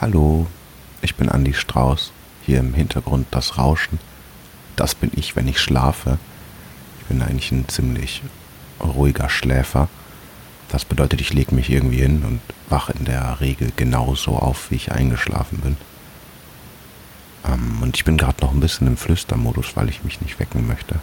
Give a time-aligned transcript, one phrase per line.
[0.00, 0.46] Hallo,
[1.02, 2.12] ich bin Andi Strauß.
[2.46, 3.98] Hier im Hintergrund das Rauschen.
[4.76, 6.20] Das bin ich, wenn ich schlafe.
[7.00, 8.22] Ich bin eigentlich ein ziemlich
[8.80, 9.88] ruhiger Schläfer.
[10.68, 14.76] Das bedeutet, ich lege mich irgendwie hin und wache in der Regel genauso auf, wie
[14.76, 15.76] ich eingeschlafen bin.
[17.44, 20.68] Ähm, und ich bin gerade noch ein bisschen im Flüstermodus, weil ich mich nicht wecken
[20.68, 21.00] möchte.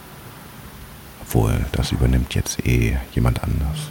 [1.20, 3.90] Obwohl, das übernimmt jetzt eh jemand anders.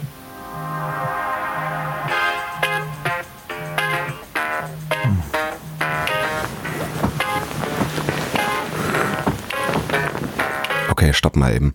[11.16, 11.74] Stopp mal eben.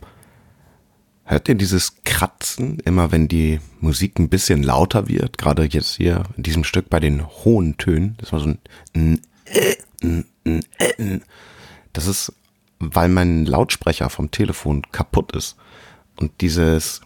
[1.23, 5.37] Hört ihr dieses Kratzen immer, wenn die Musik ein bisschen lauter wird?
[5.37, 8.17] Gerade jetzt hier in diesem Stück bei den hohen Tönen.
[8.17, 8.53] Das war so
[8.93, 9.21] ein.
[11.93, 12.33] Das ist,
[12.79, 15.55] weil mein Lautsprecher vom Telefon kaputt ist.
[16.19, 17.01] Und dieses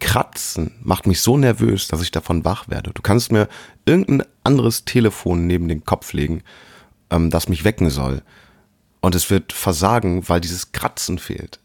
[0.00, 2.92] Kratzen macht mich so nervös, dass ich davon wach werde.
[2.92, 3.48] Du kannst mir
[3.84, 6.42] irgendein anderes Telefon neben den Kopf legen,
[7.10, 8.22] ähm, das mich wecken soll.
[9.00, 11.60] Und es wird versagen, weil dieses Kratzen fehlt.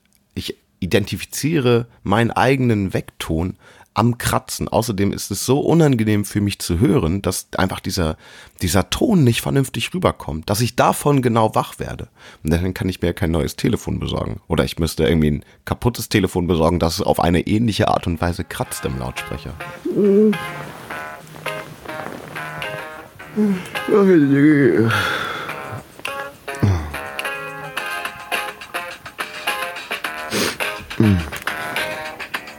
[0.85, 3.57] Identifiziere meinen eigenen Weckton
[3.95, 4.67] am Kratzen.
[4.67, 8.17] Außerdem ist es so unangenehm für mich zu hören, dass einfach dieser,
[8.61, 12.09] dieser Ton nicht vernünftig rüberkommt, dass ich davon genau wach werde.
[12.43, 14.41] Und dann kann ich mir kein neues Telefon besorgen.
[14.47, 18.43] Oder ich müsste irgendwie ein kaputtes Telefon besorgen, das auf eine ähnliche Art und Weise
[18.43, 19.53] kratzt im Lautsprecher.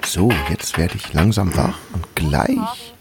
[0.05, 2.93] So, jetzt werde ich langsam wach und gleich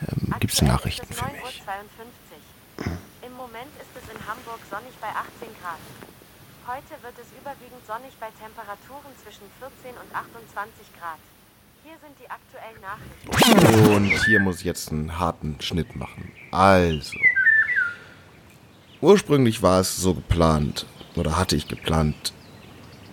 [0.00, 1.62] ähm, gibt es Nachrichten für mich.
[3.22, 5.76] Im Moment ist es in Hamburg sonnig bei 18 Grad.
[6.66, 11.18] Heute wird es überwiegend sonnig bei Temperaturen zwischen 14 und 28 Grad.
[11.84, 13.94] Hier sind die aktuellen Nachrichten.
[13.94, 16.32] Und hier muss ich jetzt einen harten Schnitt machen.
[16.50, 17.18] Also,
[19.02, 22.32] ursprünglich war es so geplant, oder hatte ich geplant,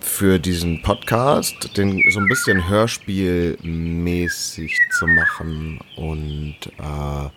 [0.00, 7.28] für diesen Podcast, den so ein bisschen hörspielmäßig zu machen und äh,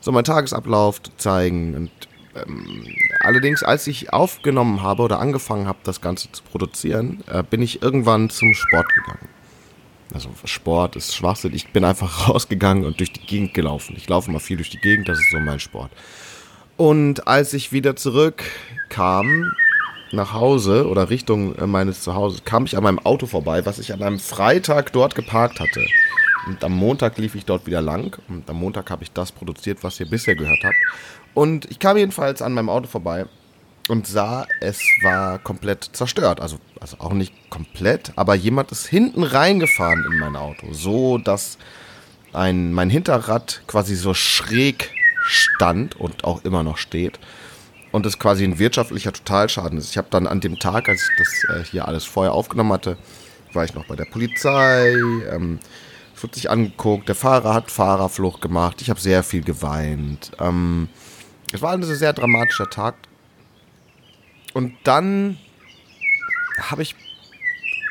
[0.00, 1.74] so meinen Tagesablauf zu zeigen.
[1.74, 1.90] Und
[2.34, 2.86] ähm,
[3.20, 7.82] allerdings, als ich aufgenommen habe oder angefangen habe, das Ganze zu produzieren, äh, bin ich
[7.82, 9.28] irgendwann zum Sport gegangen.
[10.12, 11.54] Also Sport ist Schwachsinn.
[11.54, 13.94] Ich bin einfach rausgegangen und durch die Gegend gelaufen.
[13.96, 15.90] Ich laufe mal viel durch die Gegend, das ist so mein Sport.
[16.76, 19.52] Und als ich wieder zurückkam,
[20.12, 23.92] nach Hause oder Richtung äh, meines Zuhauses kam ich an meinem Auto vorbei, was ich
[23.92, 25.86] an einem Freitag dort geparkt hatte.
[26.46, 28.16] Und am Montag lief ich dort wieder lang.
[28.28, 30.76] Und am Montag habe ich das produziert, was ihr bisher gehört habt.
[31.34, 33.26] Und ich kam jedenfalls an meinem Auto vorbei
[33.88, 36.40] und sah, es war komplett zerstört.
[36.40, 40.72] Also, also auch nicht komplett, aber jemand ist hinten reingefahren in mein Auto.
[40.72, 41.58] So, dass
[42.32, 44.90] ein, mein Hinterrad quasi so schräg
[45.22, 47.18] stand und auch immer noch steht
[47.92, 49.90] und es quasi ein wirtschaftlicher Totalschaden ist.
[49.90, 52.96] Ich habe dann an dem Tag, als ich das äh, hier alles vorher aufgenommen hatte,
[53.52, 54.94] war ich noch bei der Polizei.
[55.30, 55.58] Ähm,
[56.14, 60.32] es wurde sich angeguckt, der Fahrer hat Fahrerflucht gemacht, ich habe sehr viel geweint.
[60.38, 60.88] Ähm,
[61.52, 62.94] es war ein sehr dramatischer Tag.
[64.52, 65.38] Und dann
[66.58, 66.94] habe ich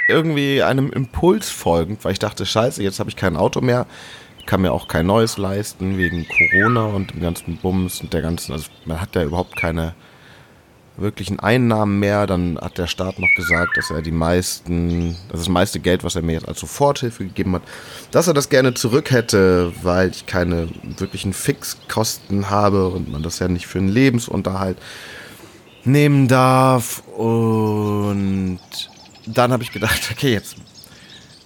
[0.08, 3.86] irgendwie einem Impuls folgend, weil ich dachte, scheiße, jetzt habe ich kein Auto mehr,
[4.50, 8.52] kann mir auch kein neues leisten wegen Corona und dem ganzen Bums und der ganzen,
[8.54, 9.94] also man hat ja überhaupt keine
[10.98, 12.26] wirklichen Einnahmen mehr.
[12.26, 16.16] Dann hat der Staat noch gesagt, dass er die meisten, das, das meiste Geld, was
[16.16, 17.62] er mir jetzt als Soforthilfe gegeben hat,
[18.10, 20.68] dass er das gerne zurück hätte, weil ich keine
[20.98, 24.80] wirklichen Fixkosten habe und man das ja nicht für einen Lebensunterhalt
[25.84, 27.04] nehmen darf.
[27.16, 28.60] Und
[29.28, 30.56] dann habe ich gedacht, okay, jetzt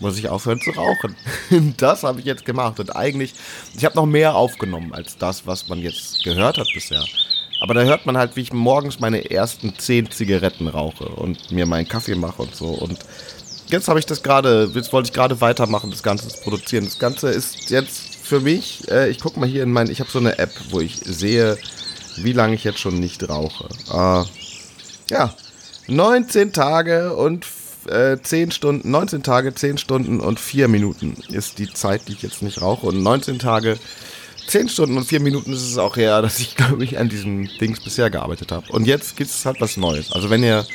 [0.04, 1.16] muss ich aufhören zu rauchen.
[1.78, 2.80] das habe ich jetzt gemacht.
[2.80, 3.34] Und eigentlich,
[3.76, 7.04] ich habe noch mehr aufgenommen als das, was man jetzt gehört hat bisher.
[7.62, 11.66] Aber da hört man halt, wie ich morgens meine ersten zehn Zigaretten rauche und mir
[11.66, 12.68] meinen Kaffee mache und so.
[12.68, 13.00] Und
[13.68, 16.84] jetzt habe ich das gerade, jetzt wollte ich gerade weitermachen, das Ganze zu produzieren.
[16.84, 20.12] Das Ganze ist jetzt für mich, äh, ich gucke mal hier in mein, ich habe
[20.12, 21.58] so eine App, wo ich sehe,
[22.18, 23.70] wie lange ich jetzt schon nicht rauche.
[23.90, 24.26] Äh,
[25.10, 25.34] ja,
[25.88, 27.46] 19 Tage und
[27.88, 32.22] äh, 10 Stunden, 19 Tage, 10 Stunden und 4 Minuten ist die Zeit, die ich
[32.22, 32.88] jetzt nicht rauche.
[32.88, 33.78] Und 19 Tage,
[34.48, 37.50] 10 Stunden und 4 Minuten ist es auch her, dass ich, glaube ich, an diesem
[37.60, 38.72] Dings bisher gearbeitet habe.
[38.72, 40.12] Und jetzt gibt es halt was Neues.
[40.12, 40.66] Also wenn ihr,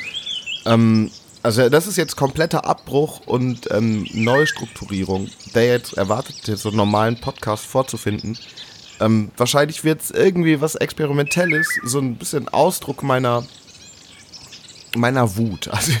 [0.65, 1.11] ähm,
[1.41, 6.77] also das ist jetzt kompletter Abbruch und ähm, Neustrukturierung, der jetzt erwartet, jetzt so einen
[6.77, 8.37] normalen Podcast vorzufinden.
[8.99, 13.45] Ähm, wahrscheinlich wird es irgendwie was Experimentelles, so ein bisschen Ausdruck meiner
[14.95, 15.69] meiner Wut.
[15.79, 15.93] Also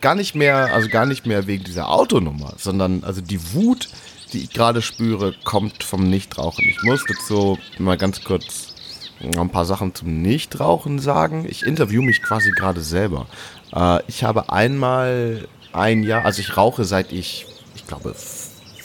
[0.00, 3.88] gar nicht mehr, also gar nicht mehr wegen dieser Autonummer, sondern also die Wut,
[4.32, 6.64] die ich gerade spüre, kommt vom Nichtrauchen.
[6.68, 8.74] Ich muss dazu mal ganz kurz
[9.20, 11.46] ein paar Sachen zum Nichtrauchen sagen.
[11.48, 13.26] Ich interview mich quasi gerade selber.
[13.74, 18.14] Äh, ich habe einmal ein Jahr, also ich rauche seit ich, ich glaube,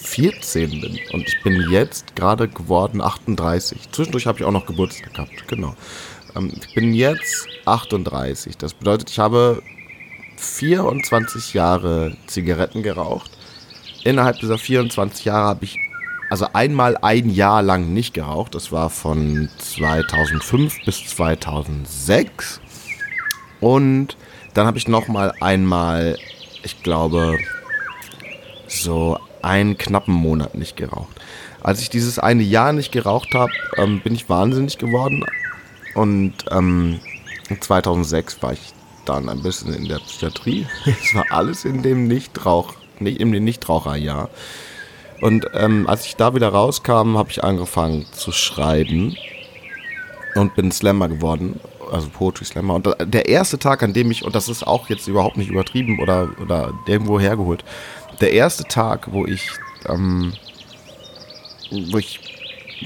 [0.07, 0.99] 14 bin.
[1.11, 3.91] Und ich bin jetzt gerade geworden 38.
[3.91, 5.75] Zwischendurch habe ich auch noch Geburtstag gehabt, genau.
[6.37, 8.57] Ähm, ich bin jetzt 38.
[8.57, 9.61] Das bedeutet, ich habe
[10.37, 13.31] 24 Jahre Zigaretten geraucht.
[14.03, 15.77] Innerhalb dieser 24 Jahre habe ich
[16.29, 18.55] also einmal ein Jahr lang nicht geraucht.
[18.55, 22.61] Das war von 2005 bis 2006.
[23.59, 24.17] Und
[24.53, 26.17] dann habe ich noch mal einmal,
[26.63, 27.37] ich glaube,
[28.67, 31.15] so einen knappen Monat nicht geraucht.
[31.61, 35.25] Als ich dieses eine Jahr nicht geraucht habe, ähm, bin ich wahnsinnig geworden.
[35.97, 36.99] Und ähm,
[37.59, 38.73] 2006 war ich
[39.05, 40.67] dann ein bisschen in der Psychiatrie.
[40.85, 44.29] Es war alles in dem Nichtrauch, nicht in Nichtraucherjahr.
[45.21, 49.17] Und ähm, als ich da wieder rauskam, habe ich angefangen zu schreiben
[50.35, 51.59] und bin Slammer geworden,
[51.91, 52.75] also Poetry Slammer.
[52.75, 55.99] Und der erste Tag, an dem ich, und das ist auch jetzt überhaupt nicht übertrieben
[55.99, 57.65] oder, oder irgendwo hergeholt,
[58.21, 59.49] der erste Tag, wo ich,
[59.89, 60.33] ähm,
[61.71, 62.26] wo ich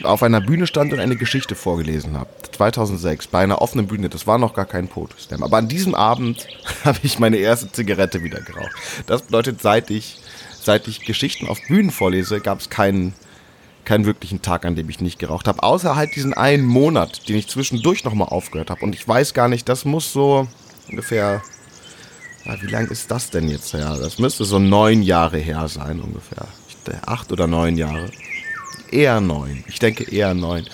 [0.04, 2.30] auf einer Bühne stand und eine Geschichte vorgelesen habe.
[2.52, 4.10] 2006 bei einer offenen Bühne.
[4.10, 5.18] Das war noch gar kein Poetry.
[5.42, 6.48] Aber an diesem Abend
[6.86, 8.72] habe ich meine erste Zigarette wieder geraucht.
[9.06, 10.20] Das bedeutet, seit ich,
[10.62, 13.14] seit ich Geschichten auf Bühnen vorlese, gab es keinen,
[13.86, 15.64] keinen wirklichen Tag, an dem ich nicht geraucht habe.
[15.64, 18.82] Außer halt diesen einen Monat, den ich zwischendurch nochmal aufgehört habe.
[18.82, 20.48] Und ich weiß gar nicht, das muss so
[20.90, 21.42] ungefähr
[22.46, 23.98] ja, wie lang ist das denn jetzt her?
[24.02, 26.48] Das müsste so neun Jahre her sein ungefähr.
[27.06, 28.10] Acht oder neun Jahre.
[28.92, 29.64] Eher neun.
[29.68, 30.66] Ich denke eher neun.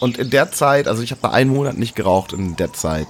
[0.00, 3.06] Und in der Zeit, also ich habe bei einem Monat nicht geraucht, in der Zeit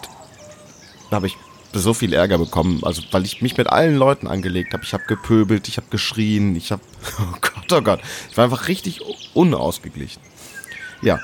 [1.10, 1.36] habe ich
[1.72, 4.82] so viel Ärger bekommen, also weil ich mich mit allen Leuten angelegt habe.
[4.82, 6.82] Ich habe gepöbelt, ich habe geschrien, ich habe,
[7.20, 9.00] oh Gott, oh Gott, ich war einfach richtig
[9.34, 10.20] unausgeglichen.
[11.02, 11.20] Ja.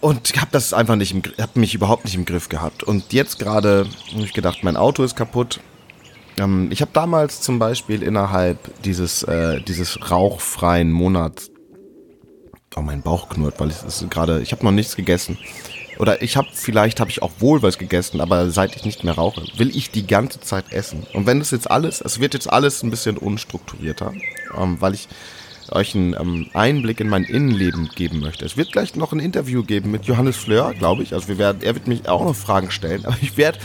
[0.00, 2.82] Und habe das einfach nicht, im, habe mich überhaupt nicht im Griff gehabt.
[2.82, 5.60] Und jetzt gerade habe ich gedacht, mein Auto ist kaputt.
[6.38, 11.51] Ähm, ich habe damals zum Beispiel innerhalb dieses, äh, dieses rauchfreien Monats
[12.74, 15.38] Oh, mein Bauch knurrt, weil ich ist gerade, ich habe noch nichts gegessen.
[15.98, 19.14] Oder ich habe, vielleicht habe ich auch wohl was gegessen, aber seit ich nicht mehr
[19.14, 21.06] rauche, will ich die ganze Zeit essen.
[21.12, 24.12] Und wenn das jetzt alles, es wird jetzt alles ein bisschen unstrukturierter,
[24.58, 25.08] ähm, weil ich
[25.70, 28.44] euch einen ähm, Einblick in mein Innenleben geben möchte.
[28.44, 31.14] Es wird gleich noch ein Interview geben mit Johannes Fleur, glaube ich.
[31.14, 33.58] Also wir werden, er wird mich auch noch Fragen stellen, aber ich werde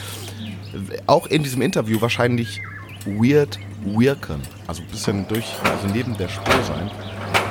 [1.05, 2.61] auch in diesem Interview wahrscheinlich
[3.05, 4.41] weird wirken.
[4.67, 6.91] Also ein bisschen durch, also neben der Spur sein.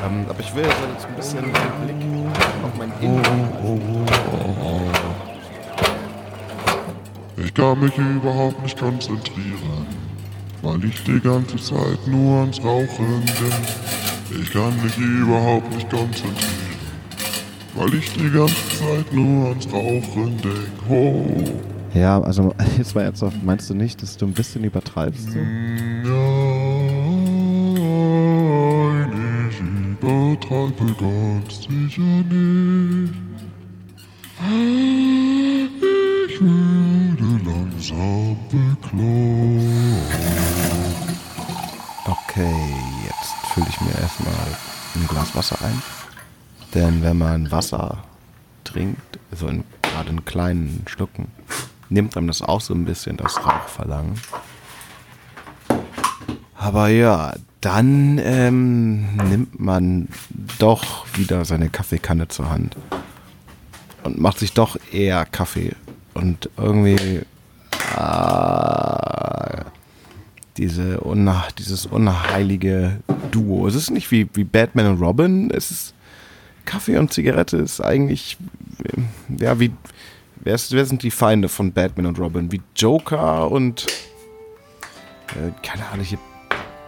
[0.06, 4.06] Ähm, aber ich will jetzt ein bisschen den Blick auf mein Innenleben.
[7.37, 9.87] Ich kann mich überhaupt nicht konzentrieren,
[10.62, 14.43] weil ich die ganze Zeit nur ans Rauchen denke.
[14.43, 16.37] Ich kann mich überhaupt nicht konzentrieren,
[17.75, 20.67] weil ich die ganze Zeit nur ans Rauchen denke.
[20.88, 21.44] Oh.
[21.94, 25.31] Ja, also jetzt mal ernsthaft, meinst du nicht, dass du ein bisschen übertreibst?
[25.32, 25.38] So?
[25.38, 26.02] Nein,
[30.38, 33.15] ich übertreibe ganz sicher nicht.
[36.29, 38.93] Ich werde langsam bekloppt.
[42.05, 42.75] Okay,
[43.05, 44.35] jetzt fülle ich mir erstmal
[44.94, 45.83] ein Glas Wasser ein.
[46.75, 48.05] Denn wenn man Wasser
[48.65, 51.29] trinkt, so in, gerade in kleinen Schlucken,
[51.89, 54.20] nimmt einem das auch so ein bisschen das Rauchverlangen.
[56.55, 57.32] Aber ja,
[57.67, 60.08] dann ähm, nimmt man
[60.58, 62.77] doch wieder seine Kaffeekanne zur Hand
[64.03, 65.75] und macht sich doch eher Kaffee.
[66.15, 67.22] Und irgendwie
[67.96, 69.65] äh,
[70.56, 73.67] diese unha dieses unheilige Duo.
[73.67, 75.94] Es ist nicht wie, wie Batman und Robin, es ist
[76.65, 78.39] Kaffee und Zigarette ist eigentlich,
[78.84, 79.72] äh, ja, wie,
[80.36, 82.51] wer, ist, wer sind die Feinde von Batman und Robin?
[82.51, 83.86] Wie Joker und,
[85.29, 86.19] äh, keine Ahnung, hier,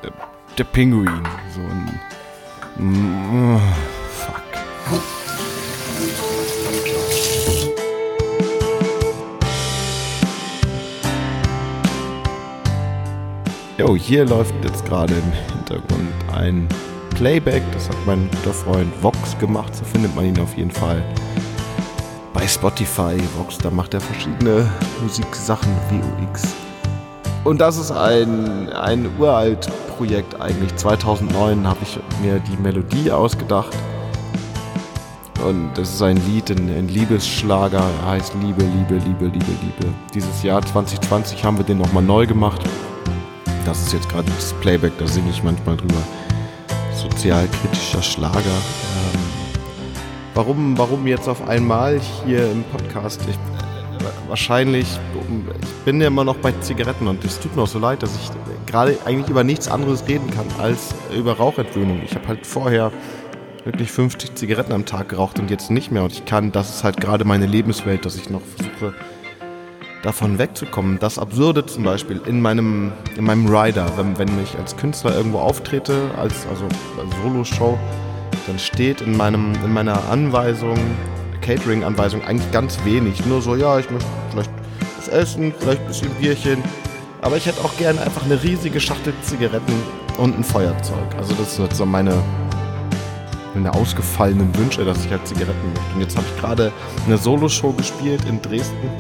[0.03, 0.13] der,
[0.57, 1.23] der Pinguin.
[1.55, 2.01] So ein,
[2.79, 3.59] mm,
[4.11, 4.43] fuck.
[13.79, 16.69] Jo, hier läuft jetzt gerade im Hintergrund ein
[17.11, 17.63] Playback.
[17.73, 19.75] Das hat mein guter Freund Vox gemacht.
[19.75, 21.03] So findet man ihn auf jeden Fall
[22.33, 23.17] bei Spotify.
[23.37, 24.71] Vox, da macht er verschiedene
[25.01, 26.68] Musiksachen, VOX.
[27.49, 30.77] Und das ist ein, ein uralt Projekt eigentlich.
[30.77, 33.75] 2009 habe ich mir die Melodie ausgedacht.
[35.43, 37.83] Und das ist ein Lied, ein, ein Liebesschlager.
[38.03, 39.95] Er heißt Liebe, Liebe, Liebe, Liebe, Liebe.
[40.13, 42.61] Dieses Jahr 2020 haben wir den nochmal neu gemacht.
[43.65, 46.03] Das ist jetzt gerade das Playback, da singe ich manchmal drüber.
[46.95, 48.37] Sozialkritischer Schlager.
[48.37, 49.21] Ähm,
[50.35, 53.23] warum, warum jetzt auf einmal hier im Podcast?
[53.27, 53.58] Ich,
[54.29, 54.87] wahrscheinlich,
[55.61, 58.15] ich bin ja immer noch bei Zigaretten und es tut mir auch so leid, dass
[58.15, 58.31] ich
[58.67, 62.01] gerade eigentlich über nichts anderes reden kann als über Rauchentwöhnung.
[62.05, 62.93] Ich habe halt vorher
[63.65, 66.85] wirklich 50 Zigaretten am Tag geraucht und jetzt nicht mehr und ich kann, das ist
[66.85, 68.95] halt gerade meine Lebenswelt, dass ich noch versuche,
[70.03, 70.99] davon wegzukommen.
[70.99, 75.39] Das Absurde zum Beispiel in meinem, in meinem Rider, wenn, wenn ich als Künstler irgendwo
[75.39, 77.79] auftrete, als, also als Solo-Show,
[78.47, 80.79] dann steht in, meinem, in meiner Anweisung,
[81.49, 83.25] Catering-Anweisung eigentlich ganz wenig.
[83.25, 84.51] Nur so, ja, ich möchte vielleicht
[84.99, 86.63] was essen, vielleicht ein bisschen Bierchen.
[87.23, 89.73] Aber ich hätte auch gerne einfach eine riesige Schachtel Zigaretten
[90.19, 91.07] und ein Feuerzeug.
[91.17, 92.13] Also das sind so meine,
[93.55, 95.95] meine ausgefallenen Wünsche, dass ich halt Zigaretten möchte.
[95.95, 96.71] Und jetzt habe ich gerade
[97.07, 98.91] eine Solo-Show gespielt in Dresden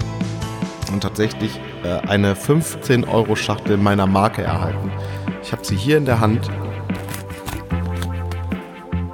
[0.90, 4.90] und tatsächlich äh, eine 15-Euro-Schachtel meiner Marke erhalten.
[5.42, 6.48] Ich habe sie hier in der Hand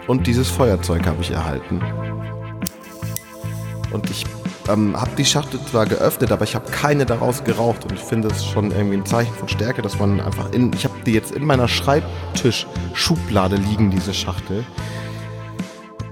[0.06, 1.80] und dieses Feuerzeug habe ich erhalten.
[3.94, 4.24] Und ich
[4.68, 7.84] ähm, habe die Schachtel zwar geöffnet, aber ich habe keine daraus geraucht.
[7.84, 10.72] Und ich finde es schon irgendwie ein Zeichen von Stärke, dass man einfach in.
[10.72, 14.66] Ich habe die jetzt in meiner Schreibtisch-Schublade liegen, diese Schachtel.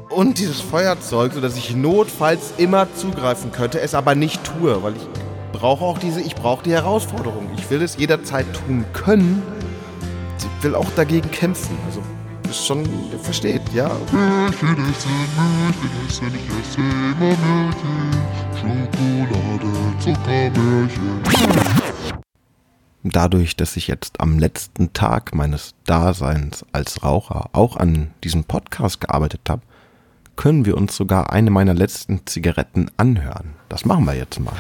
[0.09, 5.09] Und dieses Feuerzeug, sodass ich notfalls immer zugreifen könnte, es aber nicht tue, weil ich
[5.53, 7.51] brauche auch diese, ich brauche die Herausforderung.
[7.57, 9.43] Ich will es jederzeit tun können.
[10.39, 11.77] Ich will auch dagegen kämpfen.
[11.87, 12.02] Also
[12.53, 12.87] schon,
[13.23, 13.91] versteht, ja.
[23.05, 29.01] Dadurch, dass ich jetzt am letzten Tag meines Daseins als Raucher auch an diesem Podcast
[29.01, 29.63] gearbeitet habe,
[30.37, 33.55] können wir uns sogar eine meiner letzten Zigaretten anhören.
[33.69, 34.55] Das machen wir jetzt mal.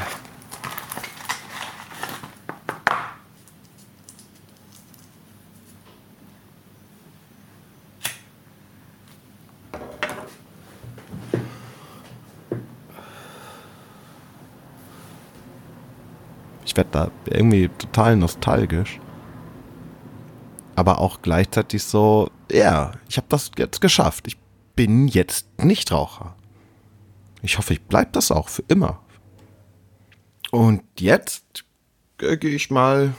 [16.72, 18.98] Ich werde da irgendwie total nostalgisch.
[20.74, 24.26] Aber auch gleichzeitig so, ja, ich habe das jetzt geschafft.
[24.26, 24.38] Ich
[24.74, 26.34] bin jetzt Nichtraucher.
[27.42, 29.02] Ich hoffe, ich bleibe das auch für immer.
[30.50, 31.66] Und jetzt
[32.22, 33.14] äh, gehe ich mal,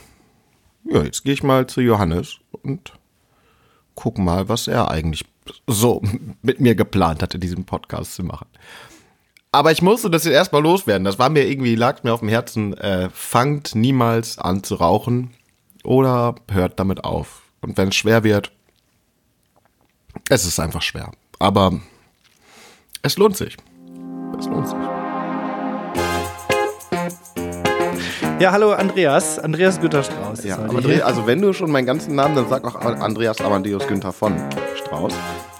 [0.82, 2.92] ja, jetzt gehe ich mal zu Johannes und
[3.94, 5.24] guck mal, was er eigentlich
[5.68, 6.02] so
[6.42, 8.48] mit mir geplant hatte, diesen Podcast zu machen.
[9.54, 11.04] Aber ich musste das jetzt erstmal loswerden.
[11.04, 12.76] Das war mir irgendwie, lag mir auf dem Herzen.
[12.76, 15.30] Äh, fangt niemals an zu rauchen
[15.84, 17.42] oder hört damit auf.
[17.60, 18.50] Und wenn es schwer wird,
[20.28, 21.12] es ist einfach schwer.
[21.38, 21.78] Aber
[23.02, 23.56] es lohnt sich.
[24.36, 24.78] Es lohnt sich.
[28.40, 30.42] Ja, hallo Andreas, Andreas Günther Strauß.
[30.42, 30.58] Ja.
[30.58, 34.34] André, also wenn du schon meinen ganzen Namen, dann sag auch Andreas Amadeus Günther von
[34.86, 35.12] Strauß.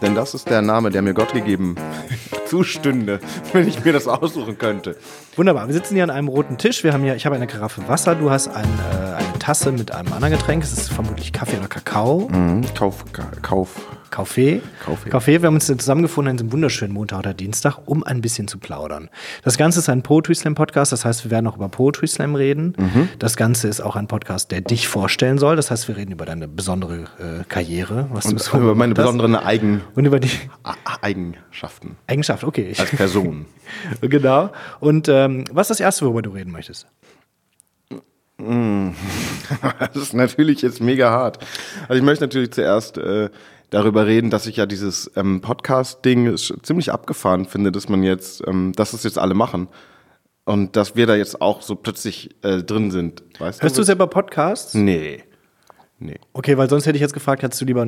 [0.02, 1.76] Denn das ist der Name, der mir Gott gegeben
[2.46, 3.20] zustünde,
[3.52, 4.96] wenn ich mir das aussuchen könnte.
[5.36, 6.84] Wunderbar, wir sitzen hier an einem roten Tisch.
[6.84, 9.92] Wir haben hier, ich habe eine Karaffe Wasser, du hast ein, äh, eine Tasse mit
[9.92, 10.62] einem anderen Getränk.
[10.62, 12.28] Es ist vermutlich Kaffee oder Kakao.
[12.30, 13.70] Mhm, Kauf, Ka- Kauf.
[14.14, 14.62] Kaffee.
[14.84, 15.10] Kaffee.
[15.10, 15.42] Kaffee.
[15.42, 19.10] Wir haben uns zusammengefunden an diesem wunderschönen Montag oder Dienstag, um ein bisschen zu plaudern.
[19.42, 22.36] Das Ganze ist ein Poetry Slam Podcast, das heißt, wir werden auch über Poetry Slam
[22.36, 22.76] reden.
[22.78, 23.08] Mhm.
[23.18, 25.56] Das Ganze ist auch ein Podcast, der dich vorstellen soll.
[25.56, 28.94] Das heißt, wir reden über deine besondere äh, Karriere, was Und du so über meine
[28.94, 30.30] besonderen Eigen, und über die
[31.02, 32.44] Eigenschaften Eigenschaft.
[32.44, 33.46] Okay, als Person.
[34.00, 34.52] genau.
[34.78, 36.86] Und ähm, was ist das erste, worüber du reden möchtest?
[39.78, 41.38] Das ist natürlich jetzt mega hart.
[41.82, 43.30] Also ich möchte natürlich zuerst äh,
[43.74, 48.72] darüber reden, dass ich ja dieses ähm, Podcast-Ding ziemlich abgefahren finde, dass man jetzt, ähm,
[48.72, 49.68] dass es jetzt alle machen.
[50.44, 53.22] Und dass wir da jetzt auch so plötzlich äh, drin sind.
[53.38, 54.74] Weißt Hörst du selber Podcasts?
[54.74, 55.24] Nee.
[55.98, 56.18] Nee.
[56.34, 57.86] Okay, weil sonst hätte ich jetzt gefragt, hättest du lieber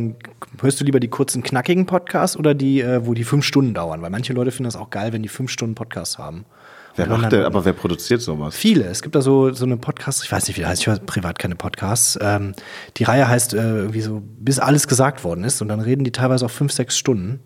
[0.62, 4.00] hörst du lieber die kurzen, knackigen Podcasts oder die, äh, wo die fünf Stunden dauern?
[4.00, 6.46] Weil manche Leute finden das auch geil, wenn die fünf Stunden Podcasts haben.
[6.96, 8.56] Wer macht denn, aber wer produziert sowas?
[8.56, 8.84] Viele.
[8.84, 10.98] Es gibt da so, so eine Podcast, ich weiß nicht, wie der heißt, ich höre
[10.98, 12.18] privat keine Podcasts.
[12.20, 12.54] Ähm,
[12.96, 15.60] die Reihe heißt äh, irgendwie so, bis alles gesagt worden ist.
[15.62, 17.40] Und dann reden die teilweise auch fünf, sechs Stunden.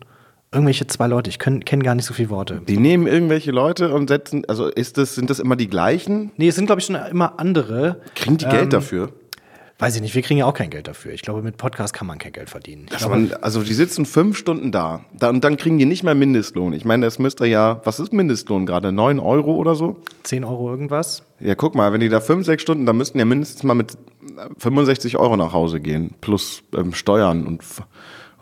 [0.52, 2.61] Irgendwelche zwei Leute, ich kenne gar nicht so viele Worte.
[2.66, 6.33] Die nehmen irgendwelche Leute und setzen, also ist das, sind das immer die gleichen?
[6.38, 8.00] Nee, es sind, glaube ich, schon immer andere.
[8.16, 9.12] Kriegen die Ähm, Geld dafür?
[9.81, 11.13] Weiß ich nicht, wir kriegen ja auch kein Geld dafür.
[11.15, 12.85] Ich glaube, mit Podcast kann man kein Geld verdienen.
[12.85, 16.75] Glaube, man, also die sitzen fünf Stunden da, und dann kriegen die nicht mehr Mindestlohn.
[16.75, 18.93] Ich meine, das müsste ja, was ist Mindestlohn gerade?
[18.93, 19.97] Neun Euro oder so?
[20.25, 21.23] 10 Euro irgendwas.
[21.41, 23.97] Ja, guck mal, wenn die da fünf, sechs Stunden, dann müssten ja mindestens mal mit
[24.59, 26.15] 65 Euro nach Hause gehen.
[26.21, 27.63] Plus ähm, Steuern und,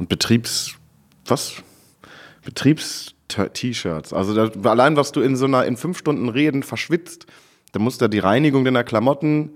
[0.01, 0.75] und Betriebs,
[1.25, 1.63] was?
[2.45, 4.13] Betriebs-T-Shirts.
[4.13, 7.27] Also da, allein, was du in so einer, in fünf Stunden Reden verschwitzt,
[7.71, 9.51] dann muss da die Reinigung deiner Klamotten,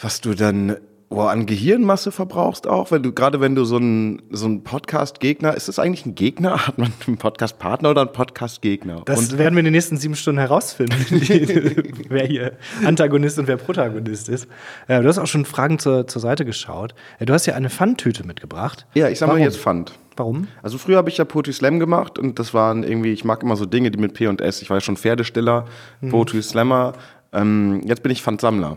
[0.00, 0.76] was du dann
[1.10, 5.54] oh, an Gehirnmasse verbrauchst auch, wenn du, gerade wenn du so ein, so ein Podcast-Gegner,
[5.54, 6.58] ist das eigentlich ein Gegner?
[6.66, 9.02] Hat man einen Podcast-Partner oder einen Podcast-Gegner?
[9.04, 10.96] Das Und werden wir in den nächsten sieben Stunden herausfinden,
[12.08, 12.52] wer hier
[12.84, 14.48] Antagonist und wer Protagonist ist.
[14.88, 16.94] Ja, du hast auch schon Fragen zur, zur Seite geschaut.
[17.20, 18.86] Ja, Du hast ja eine Pfandtüte mitgebracht.
[18.94, 19.44] ja, ich sammle Warum?
[19.44, 19.92] jetzt Pfand.
[20.16, 20.46] Warum?
[20.62, 23.56] Also früher habe ich ja Poetry Slam gemacht und das waren irgendwie, ich mag immer
[23.56, 25.66] so Dinge, die mit P und S, ich war ja schon Pferdestiller,
[26.00, 26.10] Mhm.
[26.10, 26.92] Poetry Slammer,
[27.32, 28.76] ähm, jetzt bin ich Pfandsammler.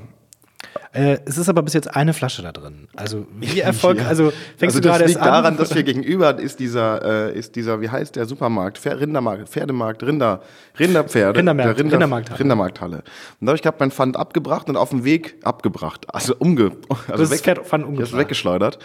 [0.91, 2.87] Äh, es ist aber bis jetzt eine Flasche da drin.
[2.95, 4.07] Also wie Erfolg, Ja.
[4.07, 5.27] also fängst also du das gerade liegt an?
[5.27, 9.49] daran, dass hier gegenüber ist dieser, äh, ist dieser, wie heißt der Supermarkt, Pfer- Rindermarkt,
[9.49, 10.41] Pferdemarkt, Rinder,
[10.79, 12.39] Rinderpferde, Rindermarkt, der Rinder, Rindermarkthalle.
[12.39, 12.97] Rindermarkthalle.
[12.97, 16.71] Und da habe ich gerade mein Pfand abgebracht und auf dem Weg abgebracht, also umge,
[17.07, 18.17] also Das Pferd- Pfand umgebracht.
[18.17, 18.79] weggeschleudert.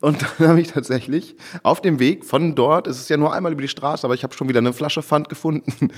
[0.00, 3.52] Und dann habe ich tatsächlich auf dem Weg von dort, es ist ja nur einmal
[3.52, 5.90] über die Straße, aber ich habe schon wieder eine Flasche Pfand gefunden.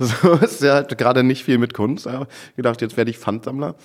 [0.00, 2.08] So ist ja halt gerade nicht viel mit Kunst.
[2.08, 3.76] Aber ich gedacht, jetzt werde ich Pfandsammler.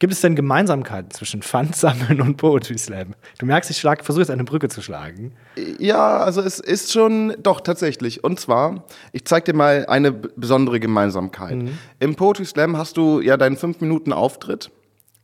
[0.00, 3.14] Gibt es denn Gemeinsamkeiten zwischen Pfandsammeln und Poetry Slam?
[3.38, 5.32] Du merkst, ich versuche jetzt eine Brücke zu schlagen.
[5.78, 8.22] Ja, also es ist schon, doch tatsächlich.
[8.22, 11.70] Und zwar, ich zeig dir mal eine besondere Gemeinsamkeit.
[11.98, 14.70] Im Poetry Slam hast du ja deinen fünf Minuten Auftritt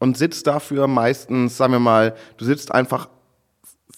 [0.00, 3.09] und sitzt dafür meistens, sagen wir mal, du sitzt einfach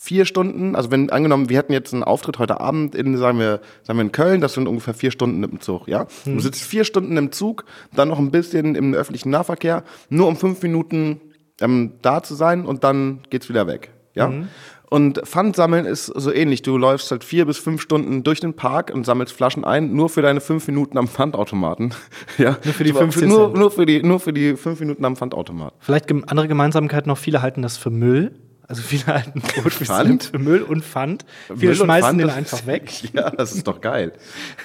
[0.06, 3.60] vier Stunden, also wenn angenommen, wir hätten jetzt einen Auftritt heute Abend in, sagen wir,
[3.82, 6.06] sagen wir in Köln, das sind ungefähr vier Stunden im Zug, ja.
[6.24, 10.36] Du sitzt vier Stunden im Zug, dann noch ein bisschen im öffentlichen Nahverkehr, nur um
[10.36, 11.20] fünf Minuten
[11.60, 14.32] ähm, da zu sein und dann geht's wieder weg, ja.
[14.88, 16.62] Und Pfand sammeln ist so ähnlich.
[16.62, 20.08] Du läufst halt vier bis fünf Stunden durch den Park und sammelst Flaschen ein, nur
[20.08, 21.92] für deine fünf Minuten am Pfandautomaten.
[22.38, 22.56] ja.
[22.62, 25.76] Nur für die 15 nur, nur für die, nur für die fünf Minuten am Pfandautomaten.
[25.80, 28.45] Vielleicht andere Gemeinsamkeiten noch, viele halten das für Müll.
[28.68, 30.24] Also viele halten Slam Pfand?
[30.24, 31.24] für Müll und Pfand.
[31.46, 32.92] Viele Müll schmeißen Pfand, den einfach weg.
[33.12, 34.12] Ja, das ist doch geil.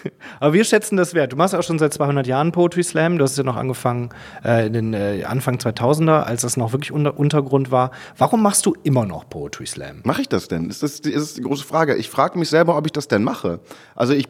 [0.40, 1.34] Aber wir schätzen das wert.
[1.34, 3.18] Du machst auch schon seit 200 Jahren Poetry Slam.
[3.18, 4.10] Du hast ja noch angefangen
[4.44, 7.92] äh, in den äh, Anfang 2000er, als das noch wirklich unter Untergrund war.
[8.18, 10.02] Warum machst du immer noch Poetry Slam?
[10.04, 10.70] Mache ich das denn?
[10.70, 11.96] Ist das, ist das die große Frage.
[11.96, 13.60] Ich frage mich selber, ob ich das denn mache.
[13.96, 14.28] Also ich,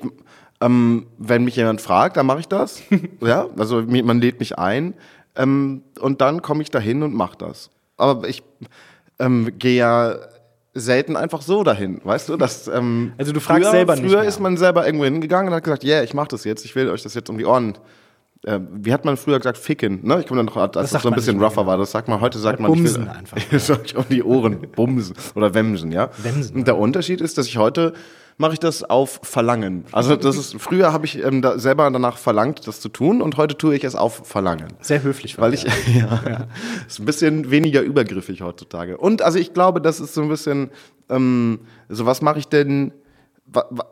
[0.60, 2.84] ähm, wenn mich jemand fragt, dann mache ich das.
[3.22, 4.94] ja, also man lädt mich ein
[5.36, 7.70] ähm, und dann komme ich dahin und mache das.
[7.98, 8.44] Aber ich
[9.22, 10.16] ähm, gehe ja
[10.74, 12.38] selten einfach so dahin, weißt du?
[12.38, 14.28] Das, ähm, Also du fragst früher, selber nicht Früher mehr.
[14.28, 16.76] ist man selber irgendwo hingegangen und hat gesagt, ja, yeah, ich mache das jetzt, ich
[16.76, 17.78] will euch das jetzt um die Ohren.
[18.44, 20.00] Äh, wie hat man früher gesagt, ficken?
[20.04, 20.22] Ne?
[20.22, 22.40] Ich komme dann noch, als das, so ein bisschen rougher war, das sagt man, heute
[22.40, 23.38] sagt man, Bumsen ich will, einfach.
[23.38, 26.10] ich euch um die Ohren bumsen oder wemsen, ja?
[26.18, 27.94] Wemsen, Und der Unterschied ist, dass ich heute
[28.38, 29.86] mache ich das auf Verlangen.
[29.92, 33.38] Also das ist früher habe ich ähm, da selber danach verlangt, das zu tun und
[33.38, 34.74] heute tue ich es auf Verlangen.
[34.82, 35.38] Sehr höflich.
[35.38, 35.64] Weil ich,
[35.96, 36.48] ja,
[36.88, 38.98] ist ein bisschen weniger übergriffig heutzutage.
[38.98, 40.72] Und also ich glaube, das ist so ein bisschen,
[41.10, 42.94] ähm, so was mache ich denn,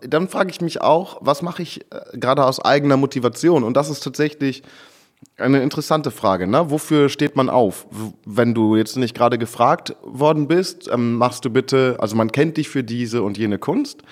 [0.02, 3.64] dann frage ich mich auch, was mache ich äh, gerade aus eigener Motivation?
[3.64, 4.64] Und das ist tatsächlich
[5.38, 6.48] eine interessante Frage.
[6.48, 6.70] Ne?
[6.70, 7.88] Wofür steht man auf?
[8.26, 12.58] Wenn du jetzt nicht gerade gefragt worden bist, ähm, machst du bitte, also man kennt
[12.58, 14.04] dich für diese und jene Kunst.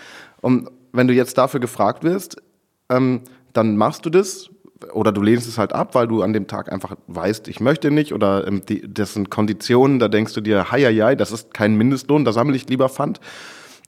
[0.41, 2.41] Und wenn du jetzt dafür gefragt wirst,
[2.89, 3.21] ähm,
[3.53, 4.49] dann machst du das
[4.93, 7.91] oder du lehnst es halt ab, weil du an dem Tag einfach weißt, ich möchte
[7.91, 11.75] nicht oder ähm, die, das sind Konditionen, da denkst du dir, hei, das ist kein
[11.75, 13.19] Mindestlohn, da sammle ich lieber Pfand.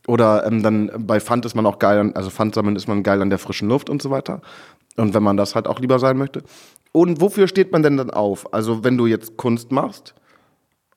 [0.07, 3.03] Oder ähm, dann bei Pfand ist man auch geil, an, also Pfand sammeln ist man
[3.03, 4.41] geil an der frischen Luft und so weiter.
[4.95, 6.41] Und wenn man das halt auch lieber sein möchte.
[6.91, 8.53] Und wofür steht man denn dann auf?
[8.53, 10.15] Also wenn du jetzt Kunst machst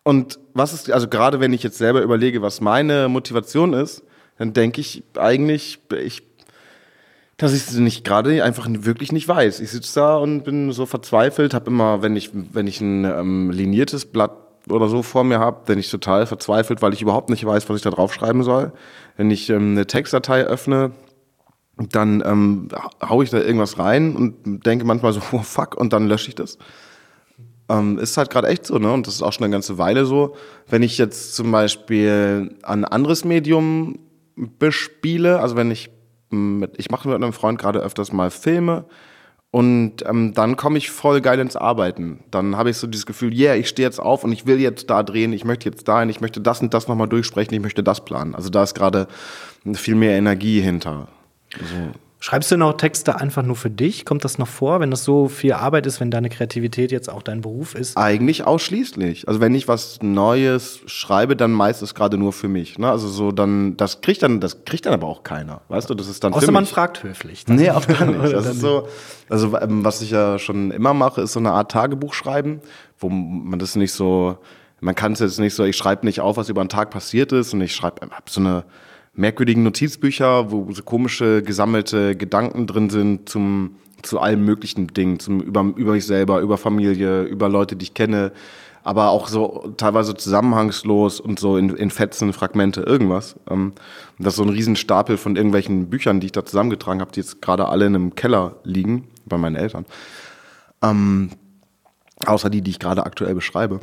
[0.04, 4.02] und was ist, also gerade wenn ich jetzt selber überlege, was meine Motivation ist,
[4.38, 6.22] dann denke ich eigentlich, ich,
[7.36, 9.60] dass ich es nicht gerade einfach wirklich nicht weiß.
[9.60, 13.50] Ich sitze da und bin so verzweifelt, habe immer, wenn ich, wenn ich ein ähm,
[13.50, 14.32] liniertes Blatt
[14.68, 17.76] oder so vor mir habe, bin ich total verzweifelt, weil ich überhaupt nicht weiß, was
[17.76, 18.72] ich da draufschreiben soll.
[19.16, 20.92] Wenn ich ähm, eine Textdatei öffne,
[21.76, 22.68] dann ähm,
[23.02, 26.34] hau ich da irgendwas rein und denke manchmal so, oh fuck, und dann lösche ich
[26.34, 26.58] das.
[27.68, 28.92] Ähm, ist halt gerade echt so, ne?
[28.92, 30.34] Und das ist auch schon eine ganze Weile so.
[30.68, 33.98] Wenn ich jetzt zum Beispiel ein anderes Medium
[34.36, 35.90] bespiele, also wenn ich
[36.30, 38.86] mit, ich mache mit einem Freund gerade öfters mal Filme
[39.50, 42.24] und ähm, dann komme ich voll geil ins Arbeiten.
[42.30, 44.88] Dann habe ich so dieses Gefühl, yeah, ich stehe jetzt auf und ich will jetzt
[44.88, 47.82] da drehen, ich möchte jetzt dahin, ich möchte das und das nochmal durchsprechen, ich möchte
[47.82, 48.34] das planen.
[48.34, 49.08] Also da ist gerade
[49.74, 51.08] viel mehr Energie hinter.
[52.24, 54.04] Schreibst du noch Texte einfach nur für dich?
[54.04, 57.20] Kommt das noch vor, wenn das so viel Arbeit ist, wenn deine Kreativität jetzt auch
[57.20, 57.96] dein Beruf ist?
[57.96, 59.26] Eigentlich ausschließlich.
[59.26, 62.78] Also wenn ich was Neues schreibe, dann meistens gerade nur für mich.
[62.78, 62.88] Ne?
[62.88, 65.62] Also so dann, das kriegt dann, das kriegt dann aber auch keiner.
[65.66, 66.70] Weißt du, das ist dann Außer für man mich.
[66.70, 67.44] fragt höflich.
[67.48, 68.22] Nee, auch gar nicht.
[68.32, 68.86] Das dann- ist so,
[69.28, 72.60] also ähm, was ich ja schon immer mache, ist so eine Art Tagebuch schreiben,
[73.00, 74.38] wo man das nicht so,
[74.80, 77.32] man kann es jetzt nicht so, ich schreibe nicht auf, was über einen Tag passiert
[77.32, 78.62] ist und ich schreibe, hab so eine
[79.14, 85.40] merkwürdigen Notizbücher, wo so komische gesammelte Gedanken drin sind zum zu allen möglichen Dingen, zum
[85.40, 88.32] über, über mich selber, über Familie, über Leute, die ich kenne.
[88.84, 93.36] aber auch so teilweise zusammenhangslos und so in, in Fetzen, Fragmente, irgendwas.
[93.48, 93.74] Ähm,
[94.18, 97.40] das ist so ein Riesenstapel von irgendwelchen Büchern, die ich da zusammengetragen habe, die jetzt
[97.40, 99.86] gerade alle in einem Keller liegen, bei meinen Eltern.
[100.82, 101.30] Ähm,
[102.26, 103.78] außer die, die ich gerade aktuell beschreibe.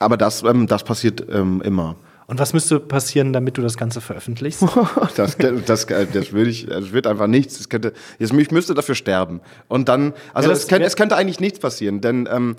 [0.00, 1.94] Aber das, ähm, das passiert ähm, immer.
[2.26, 4.64] Und was müsste passieren, damit du das Ganze veröffentlichst?
[5.16, 7.58] Das, das, das würde ich, das wird einfach nichts.
[7.58, 9.40] Das könnte, jetzt, ich müsste dafür sterben.
[9.68, 12.56] Und dann, also Ja, das es, könnte, es könnte eigentlich nichts passieren, denn ähm,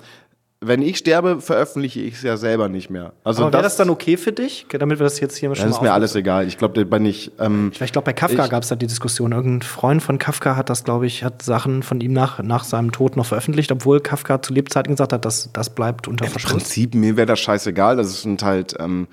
[0.60, 3.12] wenn ich sterbe, veröffentliche ich es ja selber nicht mehr.
[3.24, 5.82] Also wäre das dann okay für dich, damit wir das jetzt hier schon das ist
[5.82, 6.46] mir alles egal.
[6.48, 7.30] Ich glaube, da bin ich.
[7.38, 9.32] Ähm, Ich glaube, bei Kafka Ich- gab es da die Diskussion.
[9.32, 12.90] Irgendein Freund von Kafka hat das, glaube ich, hat Sachen von ihm nach, nach seinem
[12.90, 16.52] Tod noch veröffentlicht, obwohl Kafka zu Lebzeiten gesagt hat, dass das bleibt unter Im Verschluss.
[16.54, 17.96] Prinzip, mir wäre das scheißegal.
[17.96, 19.08] Das sind halt ähm,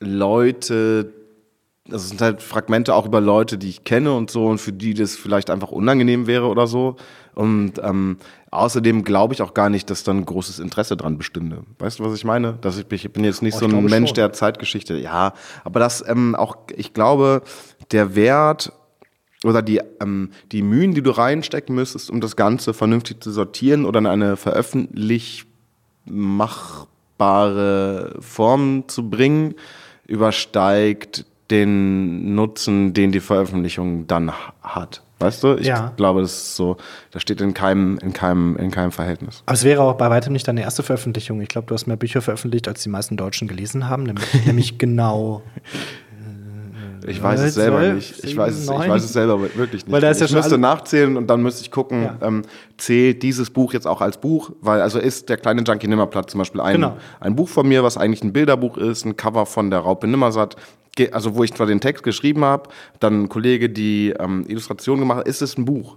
[0.00, 1.12] Leute,
[1.86, 4.94] das sind halt Fragmente auch über Leute, die ich kenne und so und für die
[4.94, 6.96] das vielleicht einfach unangenehm wäre oder so.
[7.34, 8.18] Und ähm,
[8.50, 11.62] außerdem glaube ich auch gar nicht, dass dann großes Interesse dran bestünde.
[11.78, 12.54] Weißt du, was ich meine?
[12.60, 14.16] Dass ich, ich bin jetzt nicht Oh, so ein Mensch schon.
[14.16, 14.96] der Zeitgeschichte.
[14.96, 15.34] Ja,
[15.64, 17.42] aber das ähm, auch, ich glaube,
[17.92, 18.72] der Wert
[19.44, 23.84] oder die, ähm, die Mühen, die du reinstecken müsstest, um das Ganze vernünftig zu sortieren
[23.84, 25.44] oder in eine veröffentlich
[26.06, 29.54] machbare Form zu bringen,
[30.08, 35.02] übersteigt den Nutzen, den die Veröffentlichung dann ha- hat.
[35.20, 35.54] Weißt du?
[35.56, 35.92] Ich Ja.
[35.96, 36.76] glaube, das ist so,
[37.10, 39.42] das steht in keinem, in keinem, in keinem Verhältnis.
[39.46, 41.40] Aber es wäre auch bei weitem nicht deine erste Veröffentlichung.
[41.40, 44.78] Ich glaube, du hast mehr Bücher veröffentlicht, als die meisten Deutschen gelesen haben, nämlich, nämlich
[44.78, 45.42] genau.
[47.06, 48.10] Ich weiß es selber nicht.
[48.10, 49.90] Ich sieben, weiß, es, ich weiß es selber wirklich nicht.
[49.90, 52.16] Weil da ist ja ich schon müsste nachzählen und dann müsste ich gucken, Ja.
[52.22, 52.42] ähm,
[52.76, 56.38] zählt dieses Buch jetzt auch als Buch, weil also ist der kleine Junkie Nimmerplatz zum
[56.38, 56.96] Beispiel ein, Genau.
[57.20, 60.56] ein Buch von mir, was eigentlich ein Bilderbuch ist, ein Cover von der Raupe Nimmersatt,
[61.12, 65.18] also wo ich zwar den Text geschrieben habe, dann ein Kollege die ähm, Illustration gemacht
[65.20, 65.96] hat, ist es ein Buch.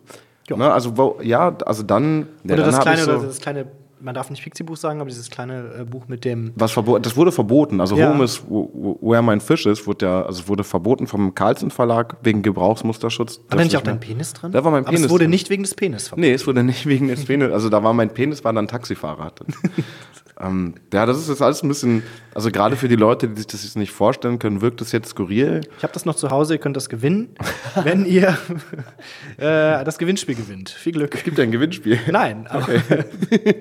[0.49, 0.71] Ne?
[0.71, 3.65] Also wo, ja, also dann, ja, Oder das kleine, ich so, oder das kleine,
[4.01, 6.51] man darf nicht Pixie-Buch sagen, aber dieses kleine äh, Buch mit dem.
[6.55, 7.79] was verboten, das wurde verboten.
[7.81, 8.09] Also Ja.
[8.11, 12.41] Home is Where My Fish is, wurde ja, also wurde verboten vom Carlsen Verlag wegen
[12.41, 13.41] Gebrauchsmusterschutz.
[13.49, 14.51] War da nicht auch dein ist- Penis drin?
[14.51, 15.31] Da war mein Aber es Penis wurde drin.
[15.31, 16.21] nicht wegen des Penis verboten.
[16.27, 17.51] Nee, es wurde nicht wegen des Penis.
[17.51, 19.31] Also da war mein Penis, war dann Taxifahrer.
[20.41, 23.47] Ähm, ja, das ist jetzt alles ein bisschen, also gerade für die Leute, die sich
[23.47, 25.61] das jetzt nicht vorstellen können, wirkt das jetzt skurril.
[25.77, 27.29] Ich habe das noch zu Hause, ihr könnt das gewinnen,
[27.83, 28.29] wenn ihr
[29.37, 30.69] äh, das Gewinnspiel gewinnt.
[30.69, 31.13] Viel Glück.
[31.15, 31.99] Es gibt ja ein Gewinnspiel.
[32.11, 32.67] Nein, aber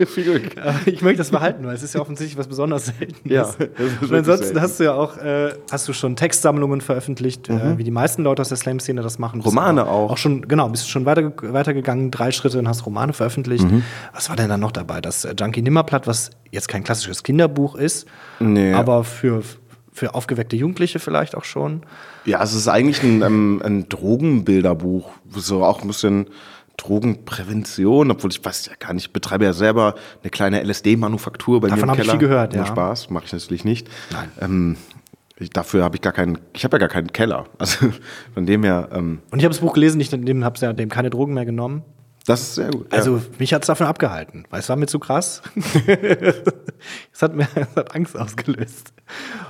[0.06, 0.56] Viel Glück.
[0.56, 3.20] äh, ich möchte das behalten, weil es ist ja offensichtlich was besonders Seltenes.
[3.24, 3.42] Ja,
[4.00, 4.60] Und ansonsten selten.
[4.60, 8.42] hast du ja auch, äh, hast du schon Textsammlungen veröffentlicht, äh, wie die meisten Leute
[8.42, 9.38] aus der Slam-Szene das machen.
[9.38, 9.44] Mhm.
[9.44, 10.12] Romane auch.
[10.12, 13.64] Auch schon, genau, bist schon weiter, weitergegangen, drei Schritte und hast Romane veröffentlicht.
[13.64, 13.82] Mhm.
[14.14, 15.00] Was war denn da noch dabei?
[15.00, 18.06] Das äh, Junkie Nimmerplatt, was jetzt kein klassisches Kinderbuch ist,
[18.38, 18.72] Nee.
[18.72, 19.42] aber für,
[19.92, 21.82] für aufgeweckte Jugendliche vielleicht auch schon.
[22.24, 26.26] Ja, es ist eigentlich ein, ähm, ein Drogenbilderbuch, so auch ein bisschen
[26.76, 31.68] Drogenprävention, obwohl ich weiß ja gar nicht, ich betreibe ja selber eine kleine LSD-Manufaktur bei
[31.68, 32.18] Davon mir im ich Keller.
[32.18, 32.66] viel gehört, Nur ja.
[32.70, 33.88] Spaß, mache ich natürlich nicht.
[34.12, 34.30] Nein.
[34.40, 34.76] Ähm,
[35.38, 37.46] ich, dafür habe ich gar keinen, ich habe ja gar keinen Keller.
[37.58, 37.92] Also
[38.34, 40.88] von dem her, ähm, Und ich habe das Buch gelesen, ich dem habe ja dem
[40.88, 41.82] keine Drogen mehr genommen.
[42.30, 42.86] Das ist sehr gut.
[42.92, 43.22] Also ja.
[43.40, 45.42] mich hat es davon abgehalten, weil es war mir zu krass.
[47.12, 48.92] es hat mir es hat Angst ausgelöst.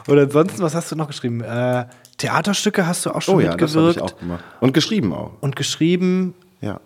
[0.06, 1.42] Und ansonsten, was hast du noch geschrieben?
[1.42, 1.84] Äh,
[2.16, 4.44] Theaterstücke hast du auch schon oh ja, das habe ich mitgewirkt auch gemacht.
[4.60, 5.32] Und geschrieben auch.
[5.40, 6.34] und geschrieben.
[6.62, 6.80] Ja.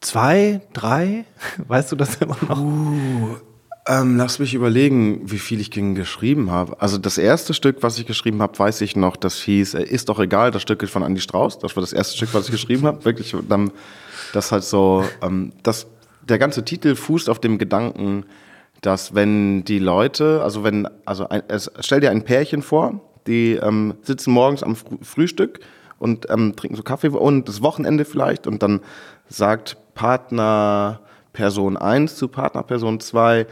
[0.00, 1.24] Zwei, drei?
[1.66, 3.40] Weißt du das immer noch?
[3.88, 6.80] Ähm, lass mich überlegen, wie viel ich gegen geschrieben habe.
[6.80, 10.10] Also das erste Stück, was ich geschrieben habe, weiß ich noch, das hieß äh, Ist
[10.10, 11.58] doch egal, das Stück ist von Andy Strauß.
[11.58, 13.04] Das war das erste Stück, was ich geschrieben habe.
[13.04, 13.72] Wirklich, dann,
[14.32, 15.86] das halt so, ähm, das,
[16.22, 18.24] der ganze Titel fußt auf dem Gedanken,
[18.80, 23.52] dass wenn die Leute, also wenn, also ein, es, stell dir ein Pärchen vor, die
[23.54, 25.60] ähm, sitzen morgens am Früh Frühstück
[25.98, 28.80] und ähm, trinken so Kaffee und das Wochenende vielleicht und dann
[29.28, 31.00] sagt Partner
[31.32, 33.46] Person 1 zu Partner Person 2,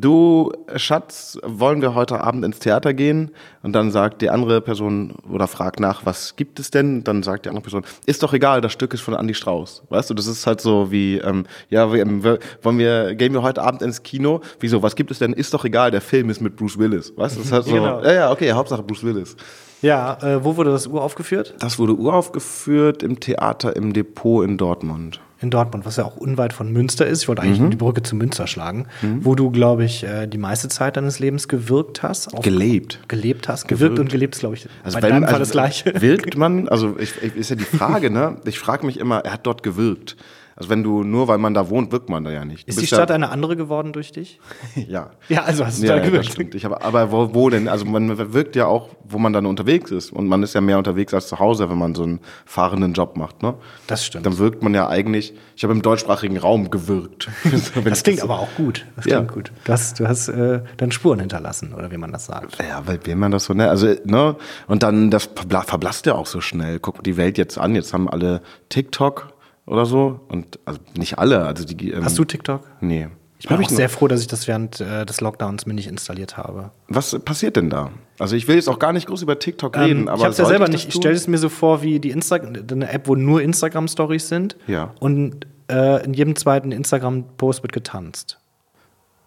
[0.00, 3.30] du Schatz, wollen wir heute Abend ins Theater gehen?
[3.62, 7.04] Und dann sagt die andere Person oder fragt nach, was gibt es denn?
[7.04, 9.82] Dann sagt die andere Person, ist doch egal, das Stück ist von Andy Strauß.
[9.88, 13.42] Weißt du, das ist halt so wie, ähm, ja, wir, wir, wollen wir, gehen wir
[13.42, 14.40] heute Abend ins Kino?
[14.60, 15.32] Wieso, was gibt es denn?
[15.32, 17.12] Ist doch egal, der Film ist mit Bruce Willis.
[17.16, 18.02] Weißt du, das ist halt so, Genau.
[18.02, 19.36] ja, ja, okay, Hauptsache Bruce Willis.
[19.82, 21.54] Ja, äh, wo wurde das uraufgeführt?
[21.58, 25.20] Das wurde uraufgeführt im Theater im Depot in Dortmund.
[25.40, 27.22] In Dortmund, was ja auch unweit von Münster ist.
[27.22, 27.48] Ich wollte Mhm.
[27.48, 28.86] eigentlich nur die Brücke zu Münster schlagen,
[29.20, 32.32] wo du, glaube ich, äh, die meiste Zeit deines Lebens gewirkt hast.
[32.32, 33.00] Auf- Gelebt.
[33.08, 33.66] Gelebt hast.
[33.66, 33.98] Gewirkt Gewirkt.
[33.98, 36.00] und gelebt ist, glaube ich, Also bei wenn- deinem Fall also das Gleiche.
[36.00, 38.36] Wirkt man, also ich, ich, ist ja die Frage, ne?
[38.44, 40.16] Ich frage mich immer, er hat dort gewirkt.
[40.56, 42.66] Also wenn du, nur weil man da wohnt, wirkt man da ja nicht.
[42.68, 44.38] Du Ist die Stadt ja, eine andere geworden durch dich?
[44.88, 45.10] ja.
[45.28, 46.32] Ja, also hast du Ja, da ja, das gewirkt.
[46.32, 46.54] stimmt.
[46.54, 47.68] Ich habe, aber wo, wo denn?
[47.68, 50.12] Also man wirkt ja auch, wo man dann unterwegs ist.
[50.12, 53.16] Und man ist ja mehr unterwegs als zu Hause, wenn man so einen fahrenden Job
[53.16, 53.42] macht.
[53.42, 53.54] Ne?
[53.86, 54.26] Das stimmt.
[54.26, 57.28] Dann wirkt man ja eigentlich, ich habe im deutschsprachigen Raum gewirkt.
[57.84, 58.86] Das klingt so- aber auch gut.
[58.96, 59.16] Das Ja.
[59.18, 59.52] klingt gut.
[59.64, 62.58] Du hast, du hast äh, dann Spuren hinterlassen, oder wie man das sagt.
[62.58, 63.68] Ja, weil will man das so, ne?
[63.68, 64.36] Also, ne?
[64.66, 66.78] Und dann, das verbla- verblasst ja auch so schnell.
[66.78, 67.74] Guck die Welt jetzt an.
[67.74, 69.31] Jetzt haben alle TikTok
[69.72, 70.20] oder so.
[70.28, 71.44] Und, also nicht alle.
[71.44, 72.60] Also die, ähm, Hast du TikTok?
[72.80, 73.08] Nee.
[73.38, 75.88] Ich bin Hab auch sehr froh, dass ich das während äh, des Lockdowns mir nicht
[75.88, 76.70] installiert habe.
[76.86, 77.90] Was passiert denn da?
[78.20, 80.18] Also, ich will jetzt auch gar nicht groß über TikTok reden, Ähm, aber.
[80.18, 80.88] ich habe es ja selber das nicht.
[80.88, 84.56] Ich stelle es mir so vor wie die Instagram, eine App, wo nur Instagram-Stories sind.
[84.68, 84.94] Ja.
[85.00, 88.38] Und äh, in jedem zweiten Instagram-Post wird getanzt.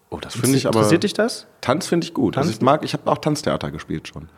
[0.08, 0.78] Oh, das finde ich aber.
[0.78, 1.46] Interessiert dich das?
[1.60, 2.38] Tanz finde ich gut.
[2.38, 4.30] Also ich mag, ich habe auch Tanztheater gespielt schon.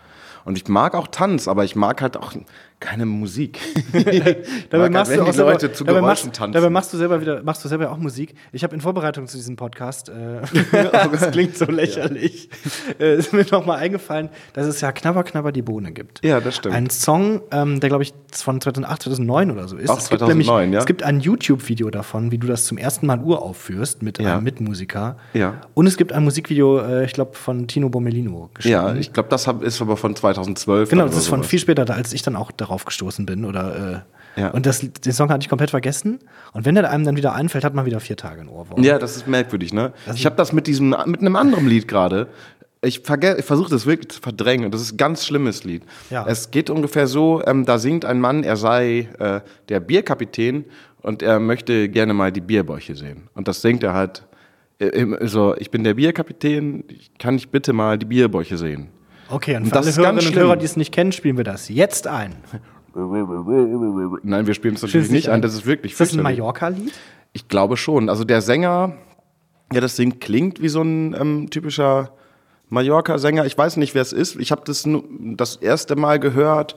[0.45, 2.33] Und ich mag auch Tanz, aber ich mag halt auch
[2.81, 3.59] keine Musik.
[4.71, 6.53] Dabei Mag machst, halt, du auch selber, Leute zu dabei, machst, tanzen.
[6.53, 8.35] dabei machst du selber wieder, machst du selber auch Musik.
[8.53, 10.41] Ich habe in Vorbereitung zu diesem Podcast, äh,
[10.73, 12.49] das klingt so lächerlich,
[13.01, 16.25] äh, ist mir noch mal eingefallen, dass es ja Knabber Knabber die Bohne gibt.
[16.25, 16.75] Ja, das stimmt.
[16.75, 19.91] Ein Song, ähm, der glaube ich von 2008, 2009 oder so ist.
[19.91, 20.81] Auch es gibt 2009, nämlich, ja.
[20.81, 24.35] Es gibt ein YouTube-Video davon, wie du das zum ersten Mal uraufführst mit Ja.
[24.35, 25.17] einem Mitmusiker.
[25.35, 25.61] Ja.
[25.75, 28.73] Und es gibt ein Musikvideo, äh, ich glaube von Tino Bommelino geschrieben.
[28.73, 30.91] ja, ich glaube, das hab, ist aber von 2012.
[30.91, 33.45] Genau, das ist von viel später, da, als ich dann auch darauf gestoßen bin.
[33.45, 34.05] Oder,
[34.37, 34.51] äh, Ja.
[34.51, 36.21] Und das, den Song hatte ich komplett vergessen.
[36.53, 38.83] Und wenn der einem dann wieder einfällt, hat man wieder vier Tage in Ohrwurm.
[38.85, 39.93] Ja, das ist merkwürdig, ne?
[40.15, 42.29] Ich habe das mit diesem, mit einem anderen Lied gerade.
[42.81, 44.67] Ich, ich versuche das wirklich zu verdrängen.
[44.67, 45.83] und Das ist ein ganz schlimmes Lied.
[46.11, 46.25] Ja.
[46.29, 50.65] Es geht ungefähr so: ähm, Da singt ein Mann, er sei äh, der Bierkapitän
[51.03, 53.29] und er möchte gerne mal die Bierbäuche sehen.
[53.35, 54.25] Und das singt er halt
[54.79, 56.85] äh, so: Ich bin der Bierkapitän,
[57.19, 58.91] kann ich bitte mal die Bierbäuche sehen?
[59.31, 60.37] Okay, und Und für das alle ist Hörerinnen und.
[60.37, 62.35] Hörer, die es nicht kennen, spielen wir das jetzt ein.
[62.95, 65.43] Nein, wir spielen es natürlich nicht ein.
[65.43, 66.23] Das ist wirklich Ist das ein.
[66.23, 66.93] Mallorca-Lied?
[67.33, 68.09] Ich glaube schon.
[68.09, 68.93] Also der Sänger,
[69.73, 72.13] ja, das Ding klingt wie so ein ähm, typischer
[72.71, 73.45] Mallorca-Sänger.
[73.47, 74.37] Ich weiß nicht, wer es ist.
[74.37, 75.05] Ich habe das nu-
[75.37, 76.77] das erste Mal gehört.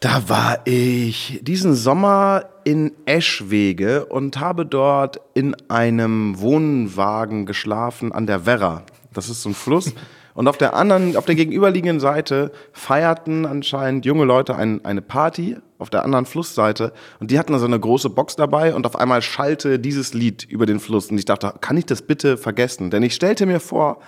[0.00, 8.26] Da war ich diesen Sommer in Eschwege und habe dort in einem Wohnwagen geschlafen an
[8.26, 8.82] der Werra.
[9.12, 9.92] Das ist so ein Fluss.
[10.34, 15.56] Und auf der anderen, auf der gegenüberliegenden Seite feierten anscheinend junge Leute ein, eine Party
[15.78, 16.92] auf der anderen Flussseite.
[17.20, 20.44] Und die hatten da so eine große Box dabei und auf einmal schallte dieses Lied
[20.44, 21.10] über den Fluss.
[21.10, 22.90] Und ich dachte, kann ich das bitte vergessen?
[22.90, 23.98] Denn ich stellte mir vor,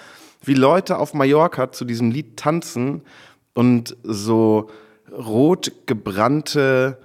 [0.42, 3.02] wie Leute auf Mallorca zu diesem Lied tanzen
[3.52, 4.70] und so
[5.12, 6.98] rot gebrannte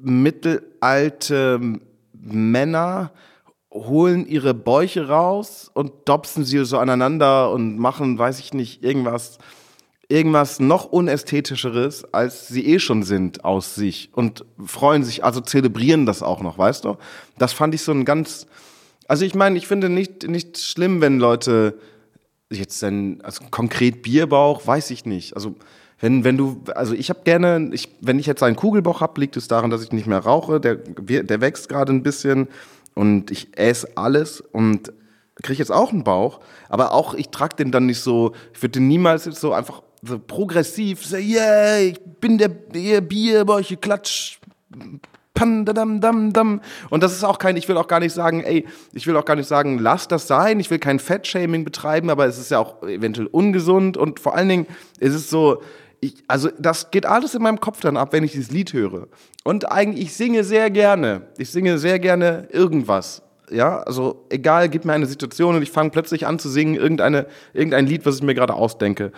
[0.00, 1.60] mittelalte
[2.12, 3.10] Männer
[3.72, 9.38] holen ihre Bäuche raus und dopsen sie so aneinander und machen, weiß ich nicht, irgendwas,
[10.08, 16.06] irgendwas noch unästhetischeres, als sie eh schon sind aus sich und freuen sich, also zelebrieren
[16.06, 16.96] das auch noch, weißt du?
[17.38, 18.46] Das fand ich so ein ganz,
[19.08, 21.78] also ich meine, ich finde nicht, nicht schlimm, wenn Leute
[22.50, 25.34] jetzt ein, also konkret Bierbauch, weiß ich nicht.
[25.34, 25.56] Also
[26.00, 29.36] wenn, wenn du, also ich habe gerne, ich, wenn ich jetzt einen Kugelbauch habe, liegt
[29.36, 30.60] es daran, dass ich nicht mehr rauche.
[30.60, 32.48] Der, der wächst gerade ein bisschen
[32.96, 34.92] und ich esse alles und
[35.42, 38.72] kriege jetzt auch einen Bauch, aber auch ich trage den dann nicht so, ich würde
[38.72, 44.38] den niemals jetzt so einfach so progressiv, so, yeah, ich bin der, der Bierbäuche, Klatsch,
[45.34, 46.60] Pandadam, dam, dam.
[46.88, 49.24] Und das ist auch kein, ich will auch gar nicht sagen, ey, ich will auch
[49.24, 52.58] gar nicht sagen, lass das sein, ich will kein Fettshaming betreiben, aber es ist ja
[52.58, 54.66] auch eventuell ungesund und vor allen Dingen
[54.98, 55.60] ist es so,
[56.00, 59.08] ich, also das geht alles in meinem Kopf dann ab, wenn ich dieses Lied höre.
[59.44, 63.22] Und eigentlich, ich singe sehr gerne, ich singe sehr gerne irgendwas.
[63.48, 67.26] Ja, also egal, gib mir eine Situation und ich fange plötzlich an zu singen, irgendeine,
[67.54, 69.12] irgendein Lied, was ich mir gerade ausdenke.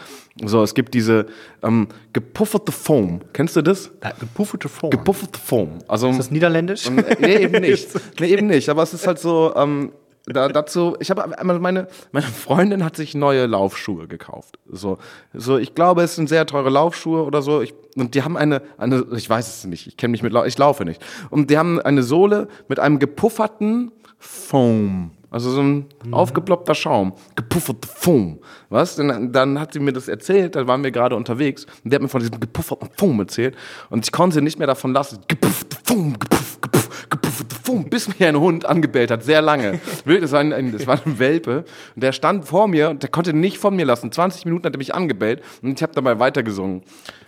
[0.44, 1.26] So, es gibt diese
[1.62, 3.22] ähm, gepufferte Foam.
[3.32, 3.90] Kennst du das?
[4.20, 4.90] Gepuffete Form.
[4.90, 5.78] Gepufferte Foam.
[5.88, 6.86] Also, ist das Niederländisch?
[6.86, 7.88] ähm, nee, eben nicht.
[8.20, 8.68] Nee, eben nicht.
[8.68, 9.92] Aber es ist halt so, ähm,
[10.32, 14.58] da, dazu, ich habe einmal meine, meine Freundin hat sich neue Laufschuhe gekauft.
[14.70, 14.98] So,
[15.32, 17.62] so, ich glaube, es sind sehr teure Laufschuhe oder so.
[17.62, 20.58] Ich, und die haben eine, eine, ich weiß es nicht, ich kenne mich mit, ich
[20.58, 21.04] laufe nicht.
[21.30, 25.12] Und die haben eine Sohle mit einem gepufferten Foam.
[25.30, 27.12] Also so ein aufgeploppter Schaum.
[27.36, 28.38] Gepufferte Foam.
[28.70, 28.96] Was?
[28.96, 32.00] Dann, dann hat sie mir das erzählt, da waren wir gerade unterwegs und die hat
[32.00, 33.54] mir von diesem gepufferten Foam erzählt
[33.90, 35.18] und ich konnte sie nicht mehr davon lassen.
[35.28, 39.78] Gepuffte Foam, gepuff, gepuff, gepuffte Foam, bis mir ein Hund angebellt hat, sehr lange.
[40.06, 43.10] Das war ein, ein, das war ein Welpe und der stand vor mir und der
[43.10, 44.10] konnte nicht von mir lassen.
[44.10, 46.82] 20 Minuten hat er mich angebellt und ich habe dabei weitergesungen.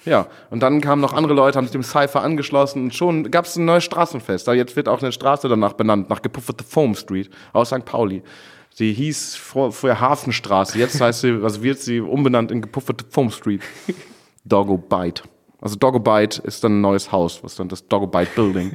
[0.07, 3.45] Ja, und dann kamen noch andere Leute, haben sich dem Cypher angeschlossen und schon gab
[3.45, 4.49] es ein neues Straßenfest.
[4.49, 7.85] Da jetzt wird auch eine Straße danach benannt, nach gepufferte Foam Street aus St.
[7.85, 8.23] Pauli.
[8.71, 13.31] Sie hieß vor, vorher Hafenstraße, jetzt heißt sie, also wird sie umbenannt in gepufferte Foam
[13.31, 13.61] Street.
[14.47, 15.25] Doggo Bite.
[15.61, 18.73] Also Doggo Bite ist dann ein neues Haus, was dann das Doggo Bite Building.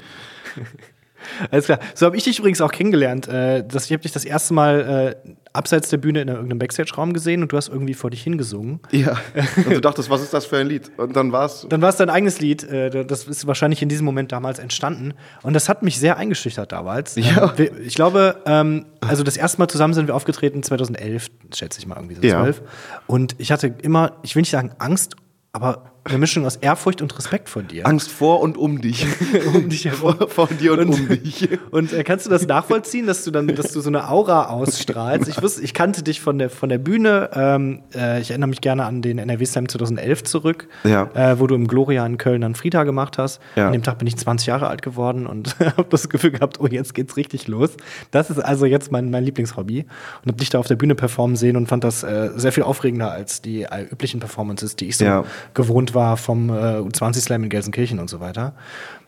[1.51, 1.79] Alles klar.
[1.93, 3.27] So habe ich dich übrigens auch kennengelernt.
[3.27, 7.13] Äh, das, ich habe dich das erste Mal äh, abseits der Bühne in irgendeinem Backstage-Raum
[7.13, 8.79] gesehen und du hast irgendwie vor dich hingesungen.
[8.91, 9.17] Ja.
[9.57, 10.91] Und du dachtest, was ist das für ein Lied?
[10.97, 11.65] Und dann war's.
[11.69, 12.63] Dann war es dein eigenes Lied.
[12.63, 15.13] Äh, das ist wahrscheinlich in diesem Moment damals entstanden.
[15.43, 17.15] Und das hat mich sehr eingeschüchtert damals.
[17.15, 17.53] Ja.
[17.57, 21.87] Ähm, Ich glaube, ähm, also das erste Mal zusammen sind wir aufgetreten 2011, schätze ich
[21.87, 22.41] mal irgendwie so Ja.
[22.43, 22.61] 12.
[23.07, 25.15] Und ich hatte immer, ich will nicht sagen Angst,
[25.53, 27.87] aber eine Mischung aus Ehrfurcht und Respekt vor dir.
[27.87, 29.05] Angst vor und um dich.
[29.55, 30.15] um dich herum.
[30.17, 31.49] vor, vor dir und, um dich.
[31.71, 35.27] Und äh, kannst du das nachvollziehen, dass du dann, dass du so eine Aura ausstrahlst?
[35.27, 37.31] Ich wusste, ich kannte dich von der von der Bühne.
[37.33, 41.09] Ähm, äh, ich erinnere mich gerne an den NRW Slam 2011 zurück, Ja.
[41.15, 43.41] äh, wo du im Gloria in Köln dann Frieda gemacht hast.
[43.55, 43.65] Ja.
[43.67, 46.67] An dem Tag bin ich 20 Jahre alt geworden und habe das Gefühl gehabt, oh
[46.67, 47.71] jetzt geht's richtig los.
[48.11, 49.81] Das ist also jetzt mein mein Lieblingshobby
[50.21, 52.63] und habe dich da auf der Bühne performen sehen und fand das äh, sehr viel
[52.63, 55.23] aufregender als die üblichen Performances, die ich so Ja.
[55.55, 58.53] gewohnt war vom äh, U20 Slam in Gelsenkirchen und so weiter.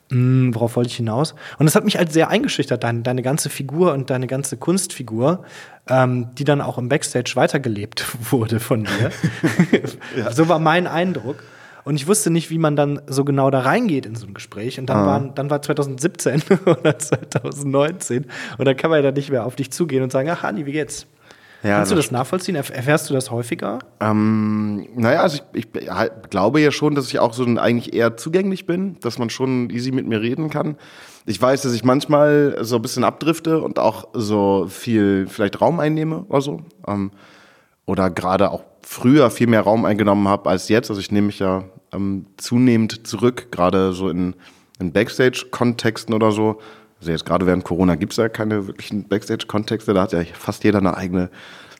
[0.10, 1.36] Mm, worauf wollte ich hinaus?
[1.60, 5.43] Und das hat mich halt sehr eingeschüchtert, deine, deine ganze Figur und deine ganze Kunstfigur,
[5.89, 9.12] ähm, die dann auch im Backstage weitergelebt wurde von dir.
[10.32, 11.43] So war mein Eindruck.
[11.84, 14.78] Und ich wusste nicht, wie man dann so genau da reingeht in so ein Gespräch.
[14.78, 18.26] Und dann, waren, dann war 2017 oder 2019.
[18.58, 20.65] Und dann kann man ja dann nicht mehr auf dich zugehen und sagen, ach, Hanni,
[20.65, 21.08] wie geht's?
[21.63, 22.56] Ja, Kannst du das das nachvollziehen?
[22.56, 23.80] Erf- Erfährst du das häufiger?
[24.00, 25.78] Ähm, naja, also ich, ich
[26.30, 29.91] glaube ja schon, dass ich auch so eigentlich eher zugänglich bin, dass man schon easy
[29.91, 30.78] mit mir reden kann.
[31.26, 35.80] Ich weiß, dass ich manchmal so ein bisschen abdrifte und auch so viel vielleicht Raum
[35.80, 36.62] einnehme oder so.
[36.88, 37.12] Ähm,
[37.86, 40.89] oder gerade auch früher viel mehr Raum eingenommen habe als jetzt.
[40.89, 44.36] Also ich nehme mich ja ähm, zunehmend zurück, gerade so in,
[44.80, 46.60] in Backstage-Kontexten oder so.
[47.00, 49.94] Also jetzt gerade während Corona gibt es ja keine wirklichen Backstage-Kontexte.
[49.94, 51.30] Da hat ja fast jeder eine eigene,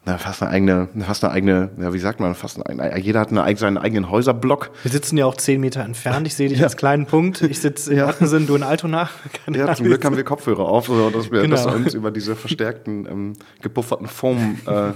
[0.06, 3.32] na, fast eine eigene, fast eine eigene, ja, wie sagt man, fast eine, jeder hat
[3.32, 4.70] eine, seinen eigenen Häuserblock.
[4.84, 6.28] Wir sitzen ja auch zehn Meter entfernt.
[6.28, 7.42] Ich sehe dich als kleinen Punkt.
[7.42, 9.10] Ich sitze in Ottensen, du in Altona.
[9.46, 9.88] Keine Ja, zum.
[9.88, 11.56] Glück haben wir Kopfhörer auf, so dass wir Genau.
[11.56, 14.92] das uns über diese verstärkten, ähm, gepufferten Foam äh,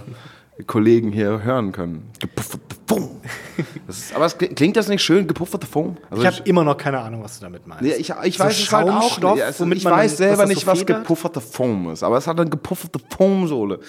[1.11, 2.09] hier hören können.
[2.19, 2.80] Gepufferte Foam.
[3.87, 5.97] Das ist, aber es klingt klingt das nicht schön, gepufferte Foam?
[6.09, 7.83] Also Ich habe immer noch keine Ahnung, was du damit meinst.
[7.83, 9.43] Ja, ich, ich So weiß es halt auch nicht.
[9.43, 12.99] Also ich weiß selber das nicht, was gepufferte Foam ist, aber es hat eine gepufferte
[13.15, 13.79] Foamsohle.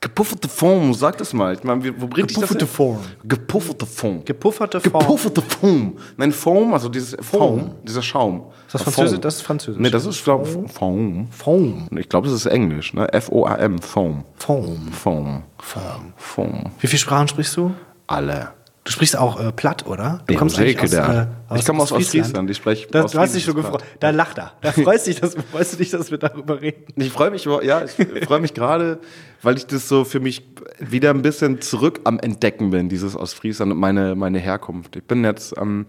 [0.00, 1.54] Gepufferte Foam, sag das mal.
[1.54, 2.66] Ich meine, wo bringt Gepufferte?
[2.66, 2.98] Foam.
[3.24, 4.24] Gepufferte Foam.
[4.24, 4.92] Gepufferte Form.
[5.00, 5.96] Gepufferte Foam.
[6.16, 7.70] Nein, Foam, also dieses Foam, Foam.
[7.82, 8.46] dieser Schaum.
[8.66, 8.92] Ist das Foam.
[8.92, 9.20] Französisch?
[9.20, 9.80] Das ist Französisch.
[9.80, 11.28] Nee, das ist glaub, Foam.
[11.30, 11.88] Foam.
[11.96, 13.10] Ich glaube, das ist Englisch, ne?
[13.12, 14.24] F-O-A-M, Foam.
[14.36, 14.88] Foam.
[14.92, 15.42] Foam.
[15.58, 16.12] Foam.
[16.16, 16.64] Foam.
[16.80, 17.72] Wie viele Sprachen sprichst du?
[18.06, 18.52] Alle.
[18.86, 20.22] Du sprichst auch äh, platt, oder?
[20.28, 21.28] Du kommst Silke, aus, der.
[21.50, 23.82] äh, Ich komme aus Ostfriesland, ich spreche Das, du hast dich schon gefreut.
[23.98, 24.52] Da lacht er.
[24.60, 26.84] Da freust, dich, dass, freust du dich, dass wir darüber reden.
[26.94, 29.00] Ich freue mich, ja, ich freue mich gerade,
[29.42, 30.46] weil ich das so für mich
[30.78, 34.94] wieder ein bisschen zurück am Entdecken bin, dieses Ostfriesland und meine, meine Herkunft.
[34.94, 35.86] Ich bin jetzt ähm,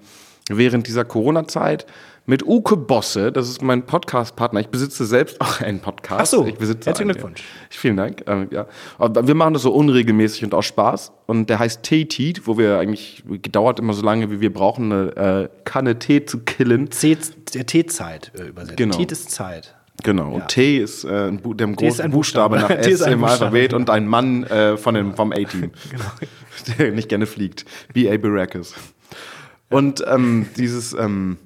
[0.49, 1.86] während dieser Corona-Zeit
[2.27, 4.59] mit Uke Bosse, das ist mein Podcast-Partner.
[4.59, 6.21] Ich besitze selbst auch einen Podcast.
[6.21, 7.39] Ach so, ich besitze herzlichen einen, Glückwunsch.
[7.41, 7.67] Ja.
[7.69, 8.23] Vielen Dank.
[8.27, 8.67] Ähm, ja.
[8.99, 11.13] Wir machen das so unregelmäßig und aus Spaß.
[11.25, 15.15] Und der heißt Teetit, wo wir eigentlich, dauert immer so lange, wie wir brauchen, eine
[15.15, 16.89] äh, Kanne Tee zu killen.
[17.53, 18.77] Der T-Zeit äh, übersetzt.
[18.77, 18.97] Genau.
[18.97, 19.73] T ist Zeit.
[20.03, 22.81] Genau, und T ist äh, ein Bu der ist große ein Buchstabe, Buchstabe.
[22.81, 23.23] nach S ein im.
[23.23, 25.71] Alphabet und ein Mann äh, von dem, vom A-Team,
[26.77, 27.65] der nicht gerne fliegt.
[27.93, 28.15] B.A.
[28.17, 28.75] Baracus.
[29.69, 31.37] Und ähm, dieses, ähm,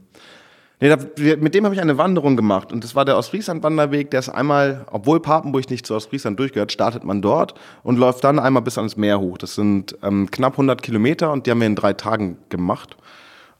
[0.81, 0.97] nee, da,
[1.39, 4.85] mit dem habe ich eine Wanderung gemacht und das war der Ostfriesland-Wanderweg, der ist einmal,
[4.91, 8.97] obwohl Papenburg nicht zu Ostfriesland durchgehört, startet man dort und läuft dann einmal bis ans
[8.97, 9.37] Meer hoch.
[9.37, 12.97] Das sind ähm, knapp 100 Kilometer und die haben wir in drei Tagen gemacht.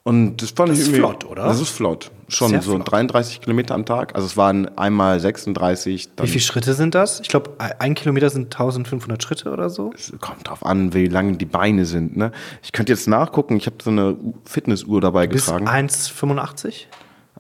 [0.04, 1.44] Und das fand Das ich ist irgendwie- flott, oder?
[1.44, 2.10] Das ist flott.
[2.28, 2.92] Schon Sehr so flott.
[2.92, 4.16] 33 Kilometer am Tag.
[4.16, 6.16] Also es waren einmal 36.
[6.16, 7.20] Dann Wie viele Schritte sind das?
[7.20, 9.92] Ich glaube, ein Kilometer sind 1500 Schritte oder so.
[9.94, 12.18] Es kommt drauf an, wie lang die Beine sind.
[12.18, 12.32] Ne?
[12.64, 13.58] Ich könnte jetzt nachgucken.
[13.58, 15.68] Ich habe so eine Fitnessuhr dabei Bis getragen.
[15.68, 16.86] 1,85?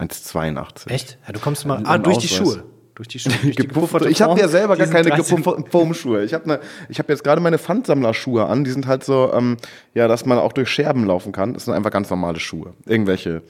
[0.02, 0.90] 1,82.
[0.90, 1.18] Echt?
[1.26, 1.82] Ja, du kommst mal.
[1.86, 2.28] Ah, durch die.
[2.28, 2.64] Schuhe.
[2.96, 3.34] Durch die Schuhe.
[3.42, 4.10] Durch die Gepufferte.
[4.10, 6.24] Ich habe ja selber gar keine 30 gepufferten Foamschuhe.
[6.24, 6.60] Ich habe ne,
[6.90, 8.64] ich hab jetzt gerade meine Pfandsammlerschuhe an.
[8.64, 9.58] Die sind halt so, ähm,
[9.94, 11.54] ja, dass man auch durch Scherben laufen kann.
[11.54, 12.74] Das sind einfach ganz normale Schuhe.
[12.86, 13.44] Irgendwelche.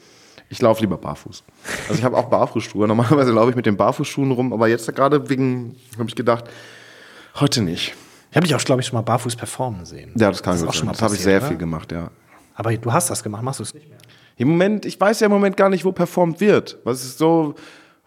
[0.50, 1.44] Ich laufe lieber barfuß.
[1.88, 2.86] Also ich habe auch Barfußschuhe.
[2.86, 6.44] Normalerweise laufe ich mit den Barfußschuhen rum, aber jetzt gerade wegen, habe ich gedacht,
[7.40, 7.94] heute nicht.
[8.32, 10.12] Ich habe dich auch, glaube ich, schon mal barfuß performen sehen.
[10.18, 10.86] Ja, das kann ist gut auch schon sein.
[10.88, 11.48] mal Das habe ich sehr oder?
[11.48, 12.12] viel gemacht, ja.
[12.56, 13.98] Aber du hast das gemacht, machst du es nicht mehr?
[14.42, 16.80] Im Moment, ich weiß ja im Moment gar nicht, wo performt wird.
[16.84, 17.54] Was ist so.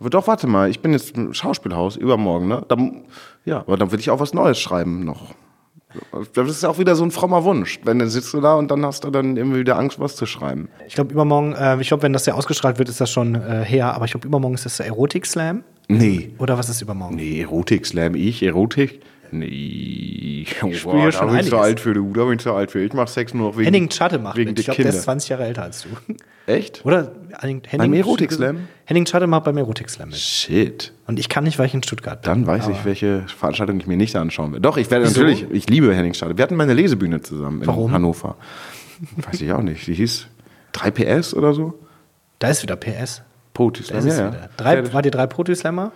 [0.00, 2.64] Aber doch, warte mal, ich bin jetzt im Schauspielhaus übermorgen, ne?
[2.66, 3.04] Dann,
[3.44, 5.32] ja, aber dann will ich auch was Neues schreiben noch.
[6.32, 7.78] Das ist auch wieder so ein frommer Wunsch.
[7.84, 10.26] Wenn dann sitzt du da und dann hast du dann irgendwie wieder Angst, was zu
[10.26, 10.68] schreiben.
[10.88, 13.64] Ich glaube, übermorgen, äh, ich glaube, wenn das ja ausgestrahlt wird, ist das schon äh,
[13.64, 13.94] her.
[13.94, 15.62] Aber ich glaube, übermorgen ist das der Erotik-Slam.
[15.86, 16.34] Nee.
[16.38, 17.14] Oder was ist übermorgen?
[17.14, 19.02] Nee, Erotik, Slam, ich, Erotik.
[19.38, 22.12] Nee, spiele da schon bin ich zu alt für, du.
[22.12, 22.80] Da bin ich zu alt für.
[22.80, 24.58] Ich mach Sex nur noch wegen, Henning Chatte macht wegen mit.
[24.58, 25.88] Ich glaube, der ist 20 Jahre älter als du.
[26.46, 26.84] Echt?
[26.84, 27.62] Oder Henning,
[27.94, 28.68] Erotik Slam?
[28.84, 30.18] Henning Chatte macht beim Erotik Slam mit.
[30.18, 30.92] Shit.
[31.06, 32.30] Und ich kann nicht, weil ich in Stuttgart bin.
[32.30, 34.60] Dann weiß ich, welche Veranstaltung ich mir nicht anschauen will.
[34.60, 35.20] Doch, ich werde Wieso?
[35.20, 36.36] natürlich, ich liebe Henning Stade.
[36.36, 37.92] Wir hatten mal eine Lesebühne zusammen in Warum?
[37.92, 38.36] Hannover.
[39.16, 39.86] Weiß ich auch nicht.
[39.86, 40.28] Die hieß
[40.74, 41.78] 3PS oder so?
[42.38, 43.22] Da ist wieder PS.
[43.56, 44.32] Ist es ja, wieder.
[44.32, 44.48] ja.
[44.56, 45.92] Drei, war die drei Proto Slammer?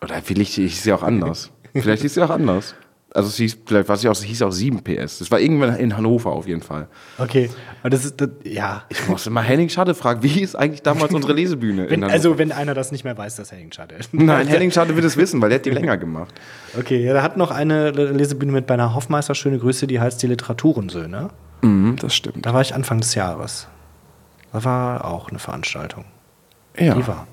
[0.00, 1.50] Oder vielleicht hieß sie auch anders.
[1.74, 2.74] Vielleicht hieß sie auch anders.
[3.14, 5.18] Also es hieß, vielleicht war sie auch, es hieß auch 7 PS.
[5.18, 6.88] Das war irgendwann in Hannover auf jeden Fall.
[7.18, 7.50] Okay.
[7.80, 8.84] Aber das ist, das, ja.
[8.88, 11.90] Ich musste mal Henning Schade fragen, wie hieß eigentlich damals unsere Lesebühne?
[11.90, 12.12] Wenn, in Hannover?
[12.14, 14.14] also, wenn einer das nicht mehr weiß, dass Henning ist.
[14.14, 16.32] Nein, Henning Schade wird es wissen, weil der hat die länger gemacht.
[16.78, 20.28] Okay, ja, der hat noch eine Lesebühne mit einer Hoffmeister, schöne Grüße, die heißt die
[20.28, 21.28] Literaturensöhne.
[21.60, 22.46] Mhm, das stimmt.
[22.46, 23.68] Da war ich Anfang des Jahres.
[24.52, 26.06] Da war auch eine Veranstaltung.
[26.78, 26.94] Ja.
[26.94, 27.26] Die war.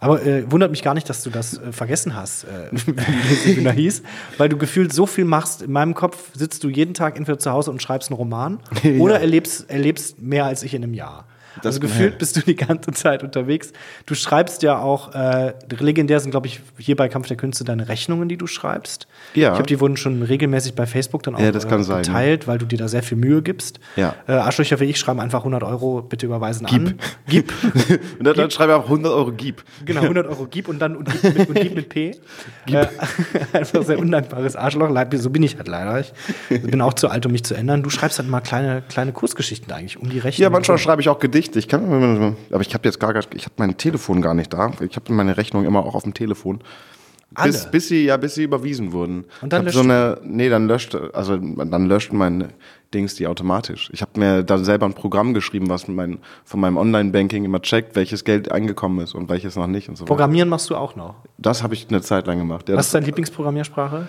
[0.00, 3.72] Aber äh, wundert mich gar nicht, dass du das äh, vergessen hast, äh, wie Lesebühne
[3.72, 4.02] hieß,
[4.36, 5.62] weil du gefühlt so viel machst.
[5.62, 8.92] In meinem Kopf sitzt du jeden Tag entweder zu Hause und schreibst einen Roman Ja.
[9.00, 11.24] oder erlebst, erlebst mehr als ich in einem Jahr.
[11.62, 13.72] Das- also gefühlt bist du die ganze Zeit unterwegs.
[14.06, 17.88] Du schreibst ja auch, äh, legendär sind, glaube ich, hier bei Kampf der Künste deine
[17.88, 19.06] Rechnungen, die du schreibst.
[19.34, 19.48] Ja.
[19.48, 22.02] Ich glaube, die wurden schon regelmäßig bei Facebook dann auch Ja, das kann äh, sein,
[22.02, 23.80] geteilt, weil du dir da sehr viel Mühe gibst.
[23.96, 24.14] Ja.
[24.26, 26.94] Äh, Arschlöcher wie ich schreiben einfach 100 Euro, bitte überweisen an.
[27.28, 27.52] Gib.
[28.18, 29.64] Und dann, dann schreibe ich auch 100 Euro Gib.
[29.84, 32.10] Genau, 100 Euro gib und dann und gib mit, und gib mit P.
[32.66, 32.86] Äh,
[33.52, 34.88] einfach sehr undankbares Arschloch.
[35.12, 36.00] So bin ich halt leider.
[36.00, 37.82] Ich bin auch zu alt, um mich zu ändern.
[37.82, 40.42] Du schreibst halt mal kleine, kleine Kurzgeschichten eigentlich um die Rechnung.
[40.42, 41.47] Ja, manchmal schreibe ich auch Gedichte.
[41.56, 44.72] Ich kann, aber ich habe jetzt gar, ich habe mein Telefon gar nicht da.
[44.80, 46.60] Ich habe meine Rechnung immer auch auf dem Telefon.
[47.34, 47.52] Alle?
[47.52, 49.26] Bis, bis sie, ja, bis sie überwiesen wurden.
[49.42, 52.52] Und dann hab so eine, nee, dann löscht, also dann löscht mein
[52.94, 53.90] Dings die automatisch.
[53.92, 57.96] Ich habe mir dann selber ein Programm geschrieben, was mein, von meinem Online-Banking immer checkt,
[57.96, 60.08] welches Geld eingekommen ist und welches noch nicht und so weiter.
[60.08, 61.16] Programmieren machst du auch noch.
[61.36, 62.68] Das habe ich eine Zeit lang gemacht.
[62.68, 64.08] Ja, Was ist deine Lieblingsprogrammiersprache?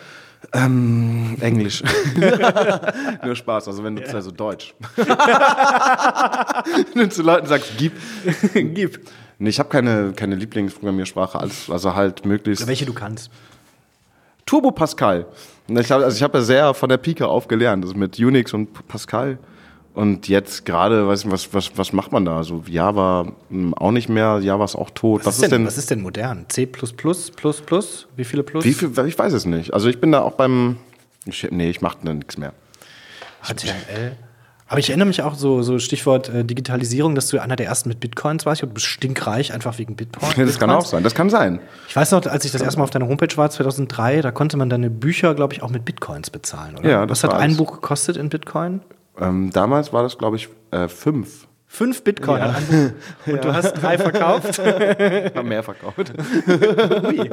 [0.53, 1.83] Ähm, Englisch.
[3.23, 4.73] Nur Spaß, also wenn du also Deutsch.
[6.93, 7.93] wenn du zu Leuten sagst, gib.
[8.53, 8.99] Gib.
[9.37, 12.67] Nee, ich habe keine, keine Lieblingsprogrammiersprache, also halt möglichst.
[12.67, 13.29] Welche du kannst.
[14.45, 15.27] Turbo Pascal.
[15.67, 18.53] Ich hab, also ich habe ja sehr von der Pike auf gelernt, also mit Unix
[18.53, 19.37] und Pascal.
[19.93, 22.37] Und jetzt gerade, weiß ich, was, was, was macht man da?
[22.37, 25.25] Also Java hm, auch nicht mehr, Java ist auch tot.
[25.25, 26.45] Was, ist denn, was ist denn modern?
[26.47, 28.07] C++, plus, plus, plus?
[28.15, 28.63] Wie viele Plus?
[28.63, 29.73] Wie viel, ich weiß es nicht.
[29.73, 30.77] Also ich bin da auch beim,
[31.25, 32.53] ich, nee, ich mache da nichts mehr.
[33.43, 34.15] HTML.
[34.69, 37.89] Aber ich erinnere mich auch so, so Stichwort äh, Digitalisierung, dass du einer der ersten
[37.89, 38.57] mit Bitcoins warst.
[38.57, 40.31] Ich glaube, du bist stinkreich, einfach wegen Bitcoin.
[40.37, 41.59] Ja, das kann auch sein, das kann sein.
[41.87, 44.57] Ich weiß noch, als ich das erste Mal auf deiner Homepage war, 2003, da konnte
[44.57, 46.87] man deine Bücher, glaube ich, auch mit Bitcoins bezahlen, oder?
[46.87, 47.57] Ja, das Was hat war ein.
[47.57, 48.81] Buch gekostet in Bitcoin?
[49.19, 51.47] Ähm, damals war das, glaube ich, äh, fünf.
[51.71, 52.91] Fünf Bitcoin Buch.
[53.31, 54.57] Und du hast drei verkauft.
[55.35, 56.11] Haben mehr verkauft.
[56.47, 57.29] Ui.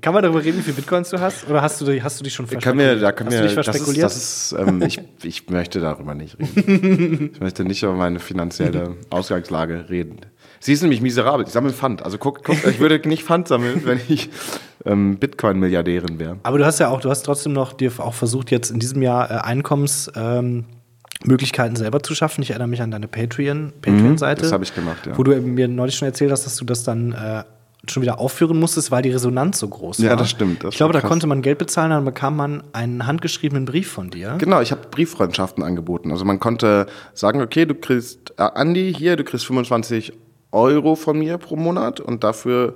[0.00, 1.48] Kann man darüber reden, wie viele Bitcoins du hast?
[1.50, 3.46] Oder hast du, die- hast du dich schon Kann mir, da kann hast mir, du
[3.48, 4.04] dich das ist, verspekuliert?
[4.04, 7.30] das ist ähm, ich, ich möchte darüber nicht reden.
[7.34, 10.20] Ich möchte nicht über meine finanzielle Ausgangslage reden.
[10.60, 11.44] Sie ist nämlich miserabel.
[11.44, 12.04] Ich sammle Pfand.
[12.04, 14.30] Also guck, guck, ich würde nicht Pfand sammeln, wenn ich
[14.84, 16.38] ähm, Bitcoin-Milliardärin wäre.
[16.44, 19.02] Aber du hast ja auch, du hast trotzdem noch dir auch versucht, jetzt in diesem
[19.02, 20.08] Jahr äh, Einkommens.
[20.14, 20.66] Ähm,
[21.24, 22.42] Möglichkeiten selber zu schaffen.
[22.42, 24.40] Ich erinnere mich an deine Patreon, Patreon-Seite.
[24.40, 25.16] Mhm, das habe ich gemacht, ja.
[25.16, 27.44] Wo du mir neulich schon erzählt hast, dass du das dann äh,
[27.88, 30.16] schon wieder aufführen musstest, weil die Resonanz so groß Ja, war.
[30.16, 31.08] das stimmt, das ich glaube, da krass.
[31.08, 34.36] konnte man Geld bezahlen, dann bekam man einen handgeschriebenen Brief von dir.
[34.38, 36.10] Genau, ich habe Brieffreundschaften angeboten.
[36.10, 40.12] Also man konnte sagen, okay, du kriegst, äh, Andi, hier, du kriegst 25
[40.52, 42.74] Euro von mir pro Monat und dafür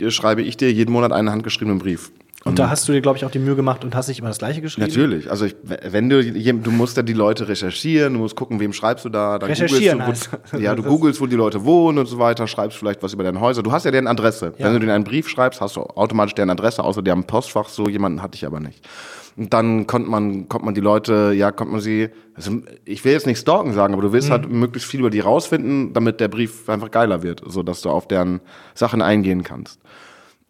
[0.00, 2.12] äh, schreibe ich dir jeden Monat einen handgeschriebenen Brief.
[2.44, 4.28] Und da hast du dir, glaube ich, auch die Mühe gemacht und hast nicht immer
[4.28, 4.86] das Gleiche geschrieben.
[4.86, 8.72] Natürlich, also ich, wenn du, du musst ja die Leute recherchieren, du musst gucken, wem
[8.72, 11.98] schreibst du da, dann Recherchieren du, heißt- wo, ja, du googelst, wo die Leute wohnen
[11.98, 13.62] und so weiter, schreibst vielleicht was über deine Häuser.
[13.62, 14.54] Du hast ja deren Adresse.
[14.56, 14.66] Ja.
[14.66, 17.26] Wenn du denen einen Brief schreibst, hast du automatisch deren Adresse, außer die haben ein
[17.26, 18.88] Postfach, so jemanden hatte ich aber nicht.
[19.36, 22.52] Und dann konnte man, konnte man die Leute, ja, konnte man sie, also
[22.86, 25.92] ich will jetzt nicht stalken sagen, aber du willst halt möglichst viel über die rausfinden,
[25.92, 28.40] damit der Brief einfach geiler wird, so dass du auf deren
[28.74, 29.78] Sachen eingehen kannst.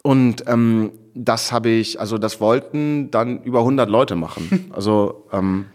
[0.02, 4.70] Und ähm, das habe ich, also das wollten dann über 100 Leute machen.
[4.72, 5.66] Also, ähm,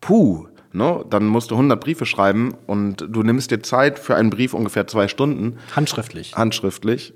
[0.00, 1.04] puh, ne?
[1.10, 4.86] dann musst du 100 Briefe schreiben und du nimmst dir Zeit für einen Brief ungefähr
[4.86, 6.34] zwei Stunden, Handschriftlich.
[6.34, 7.14] handschriftlich.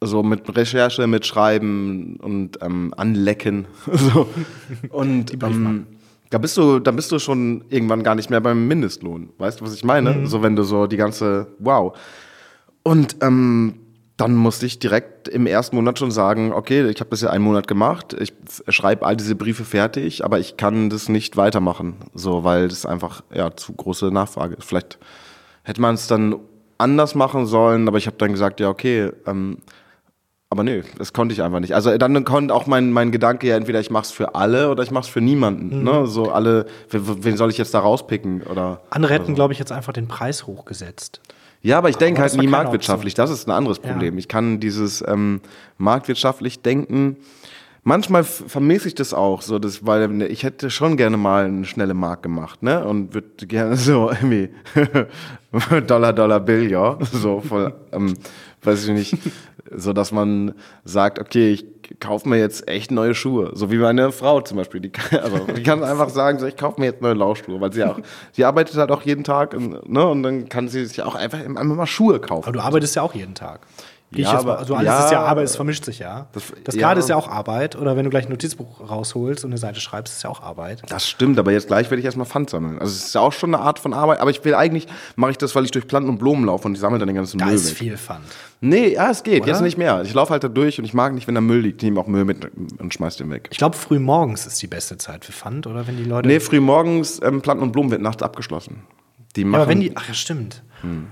[0.00, 3.66] So mit Recherche, mit Schreiben und ähm, Anlecken.
[3.92, 4.26] so.
[4.88, 5.86] Und ähm,
[6.30, 9.28] da bist du, da bist du schon irgendwann gar nicht mehr beim Mindestlohn.
[9.38, 10.26] Weißt du, was ich meine?
[10.26, 11.96] So wenn du so die ganze, wow.
[12.82, 13.81] Und ähm,
[14.22, 17.44] dann musste ich direkt im ersten Monat schon sagen, okay, ich habe das ja einen
[17.44, 18.32] Monat gemacht, ich
[18.68, 23.22] schreibe all diese Briefe fertig, aber ich kann das nicht weitermachen, so weil das einfach
[23.34, 24.64] ja zu große Nachfrage ist.
[24.64, 24.98] Vielleicht
[25.64, 26.36] hätte man es dann
[26.78, 29.58] anders machen sollen, aber ich habe dann gesagt, ja okay, ähm,
[30.50, 31.74] Aber nee, das konnte ich einfach nicht.
[31.74, 34.90] Also dann konnte auch mein, mein Gedanke ja entweder ich mach's für alle oder ich
[34.90, 35.78] mach's für niemanden.
[35.78, 35.84] Mhm.
[35.84, 36.06] Ne?
[36.06, 38.42] So alle, wen soll ich jetzt da rauspicken?
[38.42, 41.22] Oder Andere hätten, glaube ich, jetzt einfach den Preis hochgesetzt.
[41.62, 43.14] Ja, aber ich denke halt nie marktwirtschaftlich.
[43.14, 43.90] Das ist ein anderes Ja.
[43.92, 44.18] Problem.
[44.18, 45.40] Ich kann dieses ähm,
[45.78, 47.16] marktwirtschaftlich denken.
[47.84, 51.64] Manchmal vermisse ich das auch, so das, weil ne, ich hätte schon gerne mal eine
[51.64, 52.84] schnelle Mark gemacht, ne?
[52.84, 54.50] Und würde gerne so irgendwie
[55.86, 58.14] Dollar, Dollar, Bill, ja, so voll, ähm,
[58.62, 59.18] weiß ich nicht,
[59.74, 60.54] so dass man
[60.84, 61.66] sagt, okay, ich
[62.00, 65.38] kaufe mir jetzt echt neue Schuhe, so wie meine Frau zum Beispiel, die kann, also
[65.38, 67.98] die kann einfach sagen, so, ich kaufe mir jetzt neue Laufschuhe, weil sie auch,
[68.32, 70.06] sie arbeitet halt auch jeden Tag, und, ne?
[70.06, 72.44] Und dann kann sie sich auch einfach einfach mal Schuhe kaufen.
[72.48, 73.60] Aber du arbeitest ja auch jeden Tag.
[74.12, 75.98] Gehe Ja, ich jetzt aber- mal, also alles ja, ist ja Arbeit, es vermischt sich
[75.98, 76.26] ja.
[76.32, 76.80] Das- Das, ja.
[76.82, 77.76] gerade ist ja auch Arbeit.
[77.76, 80.82] Oder wenn du gleich ein Notizbuch rausholst und eine Seite schreibst, ist ja auch Arbeit.
[80.88, 82.78] Das stimmt, aber jetzt gleich werde ich erstmal Pfand sammeln.
[82.78, 84.86] Also es ist ja auch schon eine Art von Arbeit, aber ich will eigentlich,
[85.16, 87.16] mache ich das, weil ich durch Planten und Blumen laufe und ich sammle dann den
[87.16, 87.78] ganzen Da Müll ist weg.
[87.78, 88.16] viel Fun.
[88.60, 89.52] Nee, ja, es geht, Oder?
[89.52, 90.02] jetzt nicht mehr.
[90.02, 91.82] Ich laufe halt da durch und ich mag nicht, wenn da Müll liegt.
[91.82, 92.48] Ich nehme auch Müll mit
[92.78, 93.48] und schmeiß den weg.
[93.50, 96.28] Ich glaube, früh morgens ist die beste Zeit für Fun, oder wenn die Leute.
[96.28, 98.82] Nee, früh morgens, ähm, Planten und Blumen wird nachts abgeschlossen.
[99.34, 99.96] Die machen, ja, aber wenn die.
[99.96, 100.62] Ach ja, stimmt.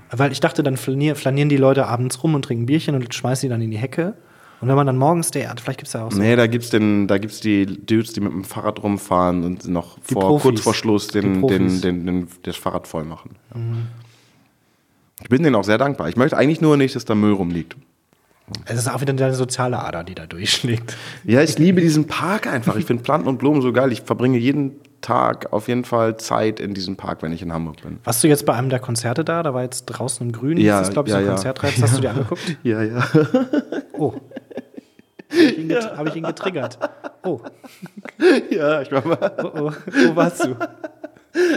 [0.09, 3.47] Weil ich dachte, dann flanier, flanieren die Leute abends rum und trinken Bierchen und schmeißen
[3.47, 4.15] die dann in die Hecke.
[4.61, 6.19] Und wenn man dann morgens der, vielleicht gibt es ja auch so.
[6.19, 10.43] Nee, da da gibt's die Dudes, die mit dem Fahrrad rumfahren und noch vor, Profis.
[10.43, 13.31] kurz vor Schluss den, den, den, den, das Fahrrad voll machen.
[15.23, 16.09] Ich bin denen auch sehr dankbar.
[16.09, 17.75] Ich möchte eigentlich nur nicht, dass da Müll rumliegt.
[18.65, 20.95] Es ist auch wieder deine soziale Ader, die da durchschlägt.
[21.23, 22.75] Ja, ich liebe diesen Park einfach.
[22.75, 23.91] Ich finde Planten und Blumen so geil.
[23.91, 27.81] Ich verbringe jeden Tag auf jeden Fall Zeit in diesem Park, wenn ich in Hamburg
[27.81, 27.99] bin.
[28.03, 29.43] Warst du jetzt bei einem der Konzerte da?
[29.43, 30.57] Da war jetzt draußen im Grün.
[30.57, 31.33] Ja, das ist, glaube ich, ja, so ein ja.
[31.33, 31.81] Konzertreiz.
[31.81, 32.41] Hast du dir angeguckt?
[32.63, 33.03] Ja, ja.
[33.97, 34.13] Oh.
[35.95, 36.77] Habe ich, ihn getriggert?
[37.23, 37.39] Oh,
[38.49, 39.31] ja, ich war mal.
[39.43, 39.71] oh, oh.
[39.85, 40.55] Wo warst du?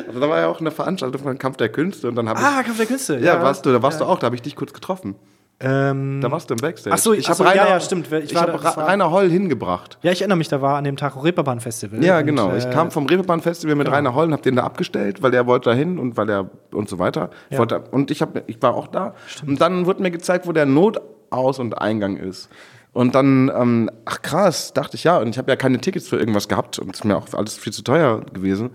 [0.07, 2.62] Also da war ja auch eine Veranstaltung von Kampf der Künste und dann habe Ah,
[2.62, 3.16] Kampf der Künste.
[3.16, 3.24] ich.
[3.24, 5.16] Ja, warst du, da warst du auch, da habe ich dich kurz getroffen.
[5.61, 6.94] Ähm, Da warst du im Backstage.
[6.94, 8.11] Ach so, ich so, habe ja, Rainer, ja, stimmt.
[8.12, 9.98] Ich Ich, habe Rainer Holl hingebracht.
[10.02, 12.05] ja, ich erinnere mich, da war an dem Tag Reeperbahn Festival.
[12.05, 12.55] Ja, Und, genau.
[12.57, 15.30] Ich äh, kam vom Reeperbahn Festival mit Rainer Holl und habe den da abgestellt, weil
[15.30, 17.30] der wollte da hin und weil er und so weiter.
[17.50, 17.59] Ja.
[17.59, 19.14] wollte, und ich, hab, ich war auch da.
[19.46, 22.48] Und dann wurde mir gezeigt, wo der Notaus- und Eingang ist.
[22.92, 25.18] Und dann, ähm, ach krass, dachte ich ja.
[25.18, 27.57] Und ich habe ja keine Tickets für irgendwas gehabt und es ist mir auch alles
[27.57, 28.70] viel zu teuer gewesen.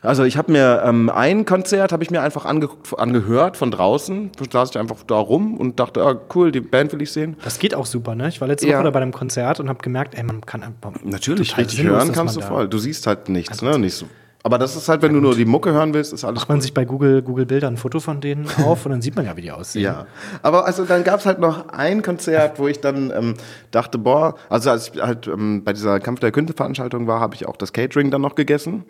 [0.00, 4.30] Also ich habe mir ähm, ein Konzert habe ich mir einfach angeguckt, angehört von draußen.
[4.38, 7.36] Da saß ich einfach da rum und dachte, ah, cool, die Band will ich sehen.
[7.42, 8.28] Das geht auch super, ne?
[8.28, 8.80] Ich war letzte Ja.
[8.80, 10.92] Woche bei einem Konzert und habe gemerkt, ey, man kann einfach.
[11.02, 12.68] Natürlich, richtig hören kannst du voll.
[12.68, 13.78] Du siehst halt nichts, ne?
[13.78, 14.06] Nicht so.
[14.44, 16.60] Aber das ist halt, wenn du nur die Mucke hören willst, ist alles Macht man
[16.60, 19.36] sich bei Google, Google Bilder ein Foto von denen auf und dann sieht man ja,
[19.36, 19.82] wie die aussehen.
[19.82, 20.06] Ja,
[20.42, 23.34] aber also dann gab es halt noch ein Konzert, wo ich dann ähm,
[23.72, 27.34] dachte, boah, also als ich halt ähm, bei dieser Kampf der Künste Veranstaltung war, habe
[27.34, 28.84] ich auch das Catering dann noch gegessen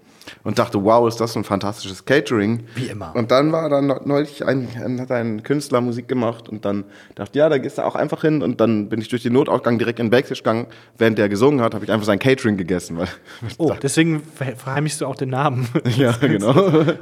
[0.44, 2.64] und dachte, wow, ist das ein fantastisches Catering.
[2.74, 3.16] Wie immer.
[3.16, 4.68] Und dann war dann neulich ein,
[5.00, 6.84] hat ein Künstler Musik gemacht und dann
[7.14, 9.78] dachte, ja, da gehst du auch einfach hin und dann bin ich durch den Notausgang
[9.78, 10.66] direkt in den Backstage gegangen.
[10.98, 12.98] Während der gesungen hat, habe ich einfach sein Catering gegessen.
[13.56, 15.68] Oh, deswegen ver- verheimlichst du auch den Namen.
[15.96, 16.50] ja, genau.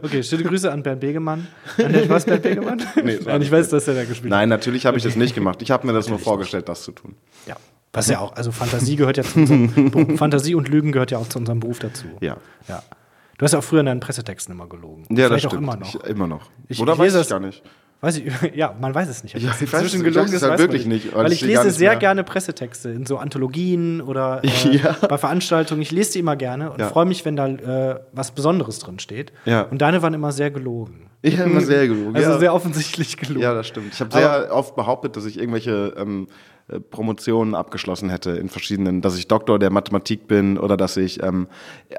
[0.02, 1.46] Okay, schöne Grüße an Bernd Begemann.
[1.82, 2.82] An den, was, Bernd Begemann?
[3.02, 4.38] Nee, das Nein, ich weiß, dass er da gespielt hat.
[4.38, 5.62] Nein, natürlich habe ich das nicht gemacht.
[5.62, 7.14] Ich habe mir das nur vorgestellt, das zu tun.
[7.46, 7.56] Ja.
[7.92, 10.18] Was ja auch, also Fantasie gehört ja zu unserem Beruf.
[10.18, 12.06] Fantasie und Lügen gehört ja auch zu unserem Beruf dazu.
[12.20, 12.36] Ja.
[12.68, 12.82] Ja.
[13.38, 15.06] Du hast ja auch früher in deinen Pressetexten immer gelogen.
[15.10, 15.62] Ja, das Vielleicht auch stimmt.
[15.62, 15.94] immer noch.
[15.94, 16.50] Ich, immer noch.
[16.68, 17.62] Ich- Oder ich weiß ich das- gar nicht.
[18.00, 19.32] Weiß ich, ja, man weiß es nicht.
[19.34, 21.76] Ja, ich weiß inzwischen es ist, halt weiß wirklich nicht, weil Weil ich lese nicht
[21.76, 24.92] sehr mehr- gerne Pressetexte in so Anthologien oder äh, Ja.
[25.08, 25.80] bei Veranstaltungen.
[25.82, 26.88] Ich lese die immer gerne und Ja.
[26.88, 29.32] freue mich, wenn da äh, was Besonderes drin steht.
[29.70, 31.06] Und deine waren immer sehr gelogen.
[31.22, 32.14] Ich habe immer sehr gelogen.
[32.16, 33.40] Also sehr offensichtlich gelogen.
[33.42, 33.92] ja, das stimmt.
[33.94, 36.34] Ich habe sehr oft behauptet, dass ich irgendwelche ähm, äh,
[36.90, 41.46] Promotionen abgeschlossen hätte in verschiedenen, dass ich Doktor der Mathematik bin oder dass ich ähm,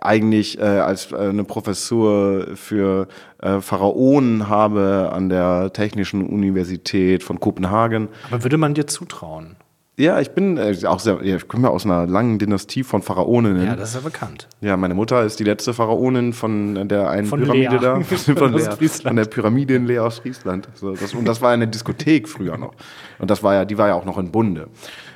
[0.02, 3.08] eigentlich äh, als äh, eine Professur für
[3.42, 8.10] äh, Pharaonen habe an der Technischen Universität von Kopenhagen.
[8.30, 9.56] Aber würde man dir zutrauen?
[10.00, 13.66] Ja, ich bin äh, auch sehr, ich komme ja aus einer langen Dynastie von Pharaoninnen.
[13.66, 14.48] Ja, das ist ja bekannt.
[14.62, 17.82] Ja, meine Mutter ist die letzte Pharaonin von der einen Von Pyramide Lea.
[17.82, 18.00] da.
[18.36, 20.70] Von, Lea, von der Pyramide in Lea aus Friesland.
[20.76, 22.74] So, das, und das war eine Diskothek früher noch.
[23.18, 24.68] Und das war ja, die war ja auch noch in Bunde.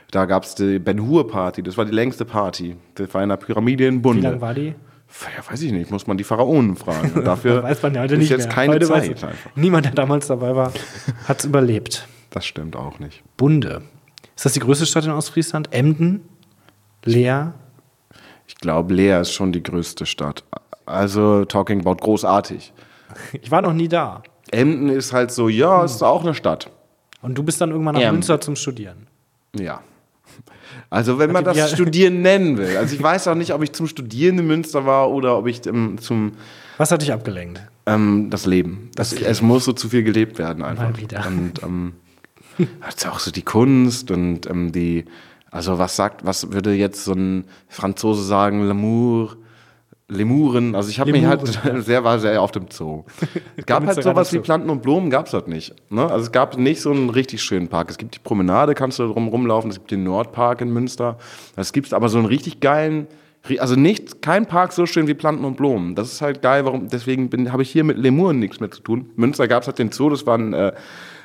[0.10, 2.76] Da gab es die Ben Hur Party, das war die längste Party.
[2.96, 4.30] Das war in einer Pyramide in Wie Bunde.
[4.32, 4.70] lang war die?
[5.38, 7.12] Ja, weiß ich nicht, muss man die Pharaonen fragen.
[7.14, 8.56] Und dafür weiß man ja heute ist nicht jetzt mehr.
[8.56, 9.26] keine heute Zeit.
[9.56, 10.74] Niemand, der damals dabei war,
[11.28, 12.08] hat es überlebt.
[12.32, 13.22] Das stimmt auch nicht.
[13.38, 13.84] Bunde.
[14.42, 15.72] Ist das die größte Stadt in Ostfriesland?
[15.72, 16.22] Emden?
[17.06, 17.54] Leer?
[18.48, 20.44] Ich glaube, Lea ist schon die größte Stadt.
[20.88, 22.74] Also, talking about großartig.
[23.40, 24.24] Ich war noch nie da.
[24.50, 26.72] Emden ist halt so, ja, ist auch eine Stadt.
[27.22, 28.12] Und du bist dann irgendwann nach.
[28.12, 29.06] Münster zum Studieren.
[29.56, 29.82] Ja.
[30.90, 31.74] Also wenn man das.
[31.74, 32.78] Studieren nennen will.
[32.78, 35.64] Also ich weiß auch nicht, ob ich zum Studieren in Münster war oder ob ich
[35.68, 36.32] ähm, zum
[36.80, 37.62] Was hat dich abgelenkt?
[37.86, 38.90] ähm, das Leben.
[38.96, 40.90] Das, Es muss so zu viel gelebt werden einfach.
[40.90, 41.28] Mal wieder.
[41.28, 41.94] Und ähm,
[42.86, 45.06] das ist auch so die Kunst und ähm, die,
[45.50, 49.38] also was sagt, was würde jetzt so ein Franzose sagen, L'amour,
[50.08, 51.42] Lemuren, also ich habe mich halt
[51.86, 53.06] sehr, war sehr auf dem Zoo.
[53.56, 54.40] Es gab halt sowas wie.
[54.40, 55.74] Planten und Blumen, gab es halt nicht.
[55.90, 56.04] Ne?
[56.04, 57.90] Also es gab nicht so einen richtig schönen Park.
[57.90, 61.18] Es gibt die Promenade, kannst du drum rumlaufen, es gibt den Nordpark in Münster.
[61.56, 63.08] Es gibt aber so einen richtig geilen,
[63.58, 65.96] also nicht, kein Park so schön wie Planten und Blumen.
[65.96, 69.10] Das ist halt geil, warum, deswegen habe ich hier mit Lemuren nichts mehr zu tun.
[69.16, 70.74] Münster gab es halt den Zoo, das waren äh,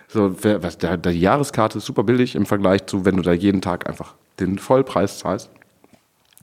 [0.09, 3.33] so, was, der, der, die Jahreskarte ist super billig im Vergleich zu, wenn du da
[3.33, 5.51] jeden Tag einfach den Vollpreis zahlst.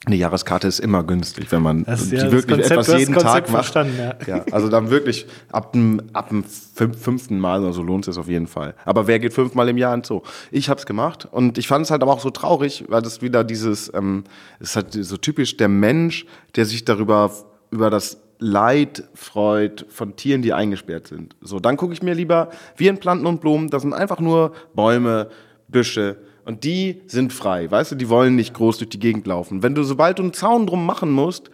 [0.05, 3.74] Eine Jahreskarte ist immer günstig, wenn man Das ja wirklich Konzept, etwas jeden Tag macht.
[3.74, 4.16] ja.
[4.28, 8.16] ja, also dann wirklich ab dem, ab dem fünf- fünften Mal oder so lohnt es
[8.16, 8.74] sich auf jeden Fall.
[8.84, 10.22] Aber wer geht fünfmal im Jahr ins Zoo?
[10.51, 13.22] Ich habe es gemacht und ich fand es halt aber auch so traurig, weil das
[13.22, 14.26] wieder dieses, ähm,
[14.59, 16.26] es ist halt so typisch der Mensch,
[16.57, 17.32] der sich darüber
[17.72, 21.35] über das Leid freut von Tieren, die eingesperrt sind.
[21.39, 24.51] So, dann gucke ich mir lieber, wie in Planten und Blumen, das sind einfach nur
[24.75, 25.29] Bäume,
[25.69, 29.63] Büsche, und die sind frei, weißt du, die wollen nicht groß durch die Gegend laufen.
[29.63, 31.49] Wenn du, sobald du einen Zaun drum machen musst,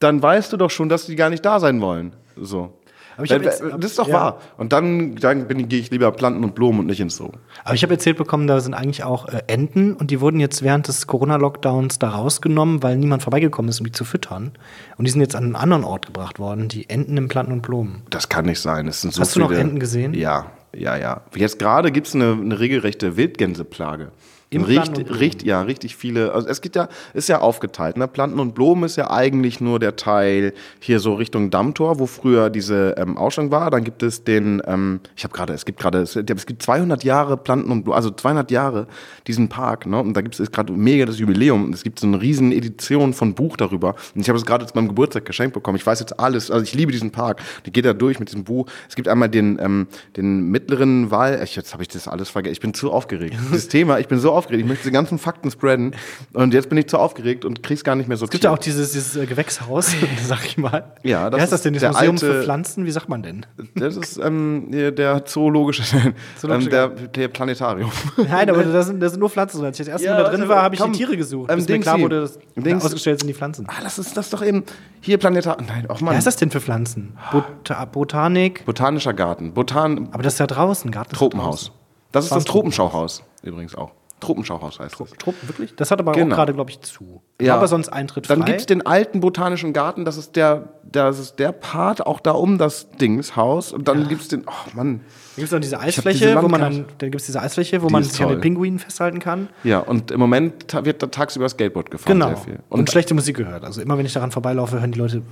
[0.00, 2.16] dann weißt du doch schon, dass die gar nicht da sein wollen.
[2.36, 2.72] So.
[3.16, 4.14] Aber ich hab Weil- jetzt- das ist doch ja.
[4.14, 4.40] wahr.
[4.56, 7.30] Und dann, dann gehe ich lieber Planten und Blumen und nicht ins Zoo.
[7.64, 10.62] Aber ich habe erzählt bekommen, da sind eigentlich auch äh, Enten und die wurden jetzt
[10.62, 14.52] während des Corona-Lockdowns da rausgenommen, weil niemand vorbeigekommen ist, um die zu füttern.
[14.96, 17.62] Und die sind jetzt an einen anderen Ort gebracht worden, die Enten im Planten und
[17.62, 18.02] Blumen.
[18.10, 18.88] Das kann nicht sein.
[18.88, 20.14] Es sind so Hast du noch viele- Enten gesehen?
[20.14, 21.20] Ja, ja, ja.
[21.34, 24.10] Jetzt gerade gibt es eine, eine regelrechte Wildgänseplage.
[24.54, 25.20] Im Richt, Planten und Blumen?
[25.20, 26.32] richt, ja, richtig viele.
[26.32, 27.96] Also es gibt ja, ist ja aufgeteilt.
[27.96, 28.08] Ne?
[28.08, 32.50] Planten und Blumen ist ja eigentlich nur der Teil hier so Richtung Dammtor, wo früher
[32.50, 33.70] diese ähm, Ausstellung war.
[33.70, 37.04] Dann gibt es den, ähm, ich habe gerade, es gibt gerade, es, es gibt 200
[37.04, 38.86] Jahre Planten und Blumen, also 200 Jahre
[39.26, 39.86] diesen Park.
[39.86, 39.98] Ne?
[39.98, 41.64] Und da gibt es gerade mega das Jubiläum.
[41.64, 43.94] Und Es gibt so eine riesen Edition von Buch darüber.
[44.14, 45.76] Und ich habe es gerade zu meinem Geburtstag geschenkt bekommen.
[45.76, 46.50] Ich weiß jetzt alles.
[46.50, 47.40] Also ich liebe diesen Park.
[47.66, 48.66] Die geht da durch mit diesem Buch.
[48.88, 49.86] Es gibt einmal den, ähm,
[50.16, 51.40] den mittleren Wahl.
[51.42, 52.52] Ich, jetzt habe ich das alles vergessen.
[52.52, 53.36] Ich bin zu aufgeregt.
[53.52, 54.41] Das Thema, ich bin so aufgeregt.
[54.50, 55.94] Ich möchte die ganzen Fakten spreaden.
[56.32, 58.50] Und jetzt bin ich zu aufgeregt und krieg's gar nicht mehr so Es gibt ja
[58.50, 59.92] auch dieses, dieses äh, Gewächshaus,
[60.26, 60.92] sag ich mal.
[61.02, 61.74] Ja, das Wie heißt das denn?
[61.74, 62.84] Das Museum alte- für Pflanzen?
[62.86, 63.46] Wie sagt man denn?
[63.74, 67.90] Das ist ähm, der zoologische, ähm, Zoologische der, der Planetarium.
[68.16, 69.66] Nein, aber da sind, da sind nur Pflanzen drin.
[69.66, 71.16] Als ich das erste Ja, Mal da drin also, war, habe ich komm, die Tiere
[71.16, 71.50] gesucht.
[71.50, 73.66] ähm, bis mir klar wurde, dass Dings- ausgestellt sind die Pflanzen.
[73.68, 74.64] Ah, das ist das doch eben
[75.00, 75.66] hier Planetarium.
[75.66, 76.16] Nein, ach Was Mann.
[76.16, 77.16] ist das denn für Pflanzen?
[77.30, 78.64] Bota Botanik?
[78.64, 79.52] Botanischer Garten.
[79.54, 81.14] Botan Aber das ist ja draußen, Garten.
[81.14, 81.72] Tropenhaus.
[82.12, 83.90] Das ist das Tropenschauhaus übrigens auch.
[84.22, 85.18] Tropenschauhaus heißt draußen.
[85.18, 85.74] Tropen, wirklich?
[85.76, 86.32] Das hat aber Genau.
[86.34, 87.22] auch gerade, glaube ich, zu.
[87.46, 87.56] Ja.
[87.56, 88.46] Aber sonst Eintritt Dann frei.
[88.46, 92.58] gibt's den alten botanischen Garten, das ist der, das ist der Part auch da um
[92.58, 93.72] das Dingshaus.
[93.72, 95.00] Und dann gibt's den, oh Mann.
[95.34, 97.82] Da gibt es noch diese Eisfläche, diese wo man dann, dann gibt es diese Eisfläche,
[97.82, 98.40] wo Die man sich an den.
[98.40, 99.48] Pinguinen festhalten kann.
[99.64, 102.12] Ja, und im Moment wird da tagsüber Skateboard gefahren.
[102.18, 102.28] Genau.
[102.28, 102.58] Sehr viel.
[102.68, 103.64] Und, Und, schlechte Musik gehört.
[103.64, 105.22] Also immer wenn ich daran vorbeilaufe, hören die Leute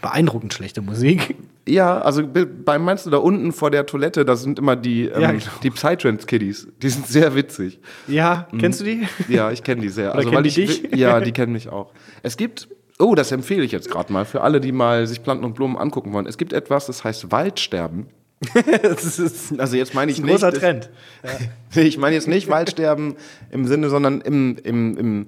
[0.00, 1.36] beeindruckend schlechte Musik.
[1.68, 5.04] ja, also be- bei meinst du da unten vor der Toilette, da sind immer die,
[5.08, 5.44] ähm, Ja, genau.
[5.62, 6.68] die Psytrance-Kiddies.
[6.80, 7.80] Die sind sehr witzig.
[8.08, 9.06] Ja, kennst du die?
[9.28, 10.14] Ja, ich kenne die sehr.
[10.14, 10.98] Also, Oder kennen weil die ich, dich?
[10.98, 11.92] Ja, die kennen mich auch.
[12.22, 15.44] Es gibt, oh, das empfehle ich jetzt gerade mal für alle, die mal sich Planten
[15.44, 16.26] und Blumen angucken wollen.
[16.26, 18.06] Es gibt etwas, das heißt Waldsterben.
[18.82, 20.32] das ist Also jetzt meine ich ein nicht.
[20.32, 20.90] großer das- Trend.
[21.74, 23.14] Ich meine jetzt nicht Waldsterben
[23.50, 25.26] im Sinne, sondern im, im, im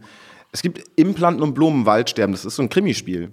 [0.50, 2.32] es gibt im Planten und Blumen Waldsterben.
[2.32, 3.32] Das ist so ein Krimispiel.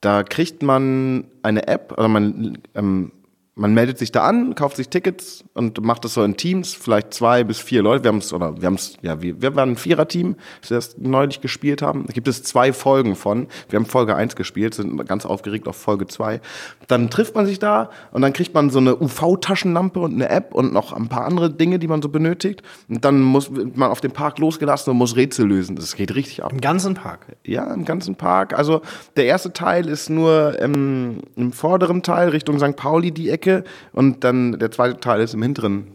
[0.00, 3.12] Da kriegt man eine App, oder man, ähm,
[3.56, 7.14] man meldet sich da an, kauft sich Tickets und macht das so in Teams, vielleicht
[7.14, 8.02] zwei bis vier Leute.
[8.02, 10.76] Wir haben es, oder wir haben es, ja, wir, wir waren ein Viererteam, das wir
[10.76, 12.04] erst neulich gespielt haben.
[12.06, 13.46] Da gibt es zwei Folgen von.
[13.68, 16.40] Wir haben Folge eins gespielt, sind ganz aufgeregt auf Folge zwei.
[16.88, 20.52] Dann trifft man sich da und dann kriegt man so eine UV-Taschenlampe und eine App
[20.52, 22.62] und noch ein paar andere Dinge, die man so benötigt.
[22.88, 25.76] Und dann muss man auf den Park losgelassen und muss Rätsel lösen.
[25.76, 26.50] Das geht richtig ab.
[26.52, 27.36] Im ganzen Park.
[27.44, 28.58] Ja, im ganzen Park.
[28.58, 28.80] Also
[29.16, 32.74] der erste Teil ist nur im, im vorderen Teil Richtung St.
[32.74, 33.43] Pauli die Ecke
[33.92, 35.88] und dann der zweite Teil ist im hinteren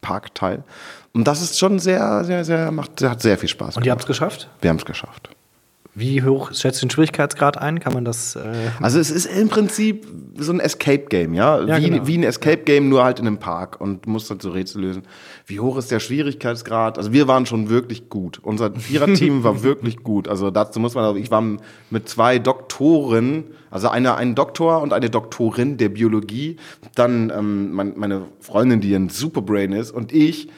[0.00, 0.62] Parkteil.
[1.12, 3.76] Und das ist schon sehr, sehr, sehr, macht, hat sehr viel Spaß.
[3.76, 4.48] Und ihr habt es geschafft?
[4.60, 5.30] Wir haben es geschafft.
[5.98, 7.80] Wie hoch schätzt du den Schwierigkeitsgrad ein?
[7.80, 8.36] Kann man das.
[8.36, 8.42] Äh,
[8.82, 11.64] Also es ist im Prinzip so ein Escape-Game, ja?
[11.64, 12.06] Ja, wie, genau.
[12.06, 15.04] wie ein Escape-Game, nur halt in einem Park und musst halt so Rätsel lösen.
[15.46, 16.98] Wie hoch ist der Schwierigkeitsgrad?
[16.98, 18.40] Also wir waren schon wirklich gut.
[18.42, 20.28] Unser Vierer-Team war wirklich gut.
[20.28, 21.42] Also dazu muss man, ich war
[21.88, 26.58] mit zwei Doktoren, also eine, ein Doktor und eine Doktorin der Biologie,
[26.94, 30.50] dann ähm, mein, meine Freundin, die ein Superbrain ist und ich,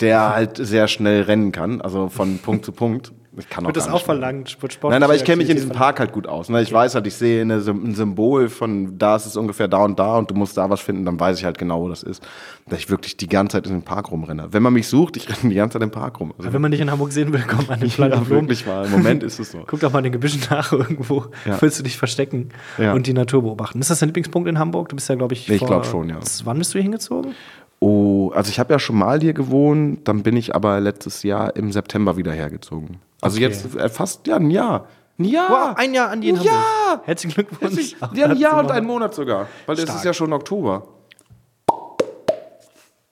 [0.00, 3.12] der halt sehr schnell rennen kann, also von Punkt zu Punkt.
[3.36, 4.48] Ich kann auch wird das auch verlangt?
[4.50, 6.48] Sport, Sport, Nein, aber ich kenne mich in diesem Park halt gut aus.
[6.48, 6.62] Ne?
[6.62, 9.98] Ich weiß halt, ich sehe eine, ein Symbol von da ist es ungefähr da und
[9.98, 12.22] da und du musst da was finden, dann weiß ich halt genau, wo das ist.
[12.68, 14.48] Dass ich wirklich die ganze Zeit in den Park rumrenne.
[14.52, 16.32] Wenn man mich sucht, ich renne die ganze Zeit im Park rum.
[16.38, 18.42] Also, Wenn man dich in Hamburg sehen will, komm an den ja, Planten Blumen.
[18.42, 18.84] wirklich mal.
[18.86, 19.64] Im Moment ist es so.
[19.66, 21.24] Guck doch mal in den Gebüschen nach irgendwo.
[21.44, 21.60] Ja.
[21.60, 22.92] Willst du dich verstecken Ja.
[22.92, 23.80] und die Natur beobachten?
[23.80, 24.88] Ist das dein Lieblingspunkt in Hamburg?
[24.90, 26.18] Du bist ja, glaube ich, Ich vor- glaub schon, ja.
[26.44, 27.34] Wann bist du hier hingezogen?
[27.80, 31.54] Oh, also ich habe ja schon mal hier gewohnt, dann bin ich aber letztes Jahr
[31.54, 32.96] im September wieder hergezogen.
[33.24, 33.46] Also Okay.
[33.46, 34.86] jetzt äh, fast ja ein Jahr.
[35.18, 35.48] Ein Jahr.
[35.50, 37.00] Wow, ein Jahr an die Ja!
[37.04, 37.60] Herzlichen Glückwunsch.
[37.62, 39.46] Herzlich- Ja, ein Jahr und einen Monat sogar.
[39.66, 40.88] Weil es ist ja schon Oktober.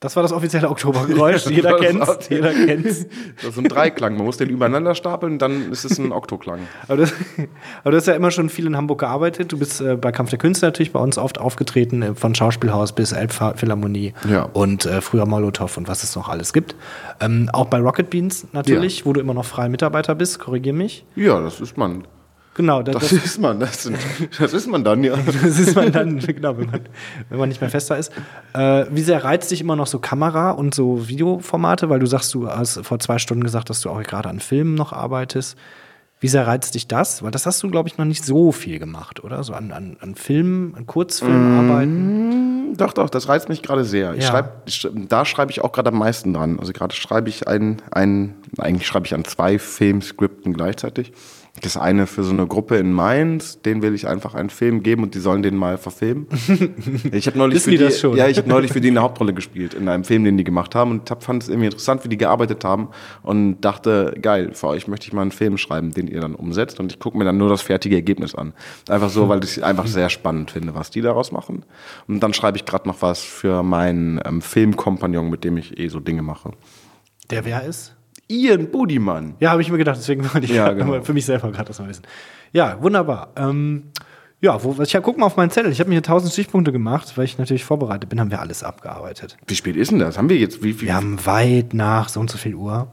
[0.03, 1.45] Das war das offizielle Oktobergeräusch.
[1.49, 3.05] Jeder ist- Jeder kennt's.
[3.41, 4.17] Das ist ein Dreiklang.
[4.17, 6.59] Man muss den übereinander stapeln, dann ist es ein Oktoklang.
[6.89, 7.13] Aber, das,
[7.83, 9.51] aber du hast ja immer schon viel in Hamburg gearbeitet.
[9.53, 12.91] Du bist äh, bei Kampf der Künste natürlich bei uns oft aufgetreten, äh, von Schauspielhaus
[12.93, 14.43] bis Elbphilharmonie Ja.
[14.51, 16.75] und äh, früher Molotow und was es noch alles gibt.
[17.21, 21.05] Ähm, auch bei Rocket Beans natürlich, wo du immer noch freier Mitarbeiter bist, korrigier mich.
[21.15, 22.03] Ja, das ist man.
[22.55, 23.59] Genau, das, Das das, ist man.
[23.59, 23.89] Das,
[24.39, 25.15] das ist man dann, ja.
[25.43, 26.81] das ist man dann, genau, wenn man,
[27.29, 28.11] wenn man nicht mehr fester ist.
[28.53, 31.89] Äh, wie sehr reizt dich immer noch so Kamera und so Videoformate?
[31.89, 34.75] Weil du sagst, du hast vor zwei Stunden gesagt, dass du auch gerade an Filmen
[34.75, 35.57] noch arbeitest.
[36.19, 37.21] Wie sehr reizt dich das?
[37.21, 39.43] Weil das hast du, glaube ich, noch nicht so viel gemacht, oder?
[39.43, 42.75] So an, an, an Filmen, an Kurzfilmen arbeiten.
[42.77, 44.13] Doch, doch, das reizt mich gerade sehr.
[44.13, 44.29] Ich Ja.
[44.29, 46.59] schreib, ich, da schreibe ich auch gerade am meisten dran.
[46.59, 51.11] Also gerade schreibe ich ein, ein, eigentlich schreibe ich an zwei Filmskripten gleichzeitig.
[51.61, 55.03] Das eine für so eine Gruppe in Mainz, den will ich einfach einen Film geben
[55.03, 56.27] und die sollen den mal verfilmen.
[57.11, 59.73] Ich habe neulich für die die, ja, ich habe neulich für die eine Hauptrolle gespielt
[59.75, 62.17] in einem Film, den die gemacht haben und hab, fand es irgendwie interessant, wie die
[62.17, 62.89] gearbeitet haben
[63.21, 66.79] und dachte, geil, für euch möchte ich mal einen Film schreiben, den ihr dann umsetzt
[66.79, 68.53] und ich gucke mir dann nur das fertige Ergebnis an.
[68.89, 71.65] Einfach so, weil ich es einfach sehr spannend finde, was die daraus machen.
[72.07, 75.87] Und dann schreibe ich gerade noch was für meinen ähm, Filmkompagnon, mit dem ich eh
[75.87, 76.51] so Dinge mache.
[77.29, 77.95] Der wer ist?
[78.33, 79.35] Ian Budimann.
[79.39, 81.01] Ja, habe ich mir gedacht, deswegen wollte ich Ja, genau.
[81.01, 82.03] für mich selber gerade das mal wissen.
[82.51, 83.29] Ja, wunderbar.
[83.35, 83.83] Ähm,
[84.41, 85.71] ja, wo, ich guck mal auf meinen Zettel.
[85.71, 88.63] Ich habe mir hier tausend Stichpunkte gemacht, weil ich natürlich vorbereitet bin, haben wir alles
[88.63, 89.37] abgearbeitet.
[89.47, 90.17] Wie spät ist denn das?
[90.17, 90.87] Haben wir jetzt, wie viel?
[90.89, 92.87] Wir haben weit nach so und so viel Uhr.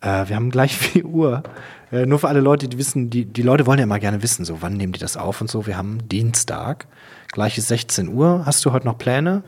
[0.00, 1.42] Äh, wir haben gleich 4 Uhr.
[1.90, 4.44] Äh, nur für alle Leute, die wissen, die, die Leute wollen ja immer gerne wissen,
[4.44, 5.66] so wann nehmen die das auf und so.
[5.66, 6.86] Wir haben Dienstag,
[7.32, 8.42] gleich ist 16 Uhr.
[8.44, 9.42] Hast du heute noch Pläne?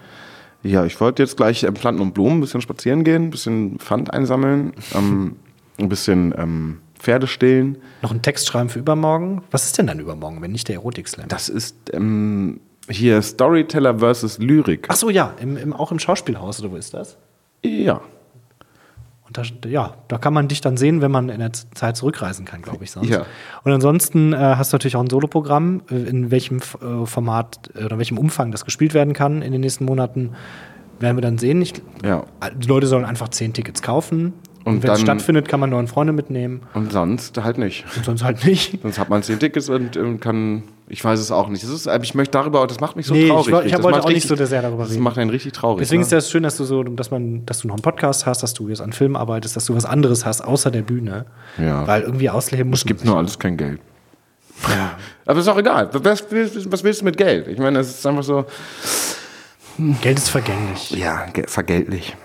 [0.65, 3.79] Ja, ich wollte jetzt gleich ähm, Planten und Blumen, ein bisschen spazieren gehen, ein bisschen
[3.79, 5.37] Pfand einsammeln, ähm,
[5.79, 7.77] ein bisschen ähm, Pferde stillen.
[8.01, 9.43] Noch einen Text schreiben für übermorgen?
[9.51, 11.29] Was ist denn dann übermorgen, wenn nicht der Erotik-Slam?
[11.29, 14.87] Das ist ähm, hier Storyteller versus Lyrik.
[14.89, 17.19] Ach so, ja, im, im, auch im Schauspielhaus, oder wo ist das?
[17.63, 18.01] Ja.
[19.37, 22.45] Und da, ja, da kann man dich dann sehen, wenn man in der Zeit zurückreisen
[22.45, 22.91] kann, glaube ich.
[22.91, 23.09] Sonst.
[23.09, 23.27] Ja.
[23.63, 27.85] Und ansonsten äh, hast du natürlich auch ein Soloprogramm, äh, in welchem äh, Format äh,
[27.85, 30.33] oder in welchem Umfang das gespielt werden kann in den nächsten Monaten,
[31.01, 31.61] werden wir dann sehen.
[31.63, 31.75] Ich,
[32.05, 32.25] Ja.
[32.57, 34.33] Die Leute sollen einfach zehn Tickets kaufen.
[34.65, 36.63] Und, Und wenn es stattfindet, kann man neun Freunde mitnehmen.
[36.73, 37.85] Und sonst halt nicht.
[37.97, 38.81] Und sonst halt nicht.
[38.81, 41.65] Sonst hat man zehn Tickets und ähm, kann, ich weiß es auch nicht.
[41.65, 43.67] Das ist, ich möchte darüber, das macht mich so Nee, ich traurig.
[43.67, 45.03] ich Das wollte auch nicht richtig- so sehr darüber Das reden.
[45.03, 45.79] macht einen richtig traurig.
[45.81, 46.05] Deswegen ne?
[46.05, 48.53] ist das schön, dass du so, dass man, dass du noch einen Podcast hast, dass
[48.55, 51.25] du jetzt an Filmen arbeitest, dass du was anderes hast außer der Bühne.
[51.59, 51.87] Ja.
[51.87, 53.81] Weil irgendwie ausleben muss Es gibt nur alles kein Geld.
[54.69, 54.97] Ja.
[55.27, 55.89] Aber ist auch egal.
[55.93, 57.49] Was willst, was willst du mit Geld?
[57.49, 58.45] Ich meine, es ist einfach so,
[60.03, 60.91] Geld ist vergänglich.
[60.91, 62.17] ja, ge- vergeltlich.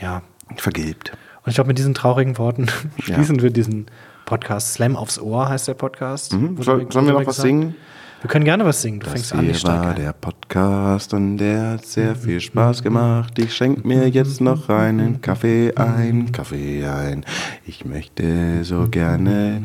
[0.00, 0.22] Ja.
[0.56, 1.12] Vergilbt.
[1.44, 2.66] Und ich glaube, mit diesen traurigen Worten
[2.98, 3.86] schließen wir diesen
[4.30, 4.74] Podcast.
[4.74, 6.32] Slam aufs Ohr heißt der Podcast.
[6.34, 6.56] Mhm.
[6.62, 7.48] Soll, sollen wir noch was gesagt.
[7.48, 7.74] singen?
[8.22, 9.00] Wir können gerne was singen.
[9.00, 13.36] Du fängst an, ich Hier war der Podcast und der hat sehr viel Spaß gemacht.
[13.40, 17.24] Ich schenk mir jetzt noch einen Kaffee ein, Kaffee ein.
[17.66, 19.62] Ich möchte so gerne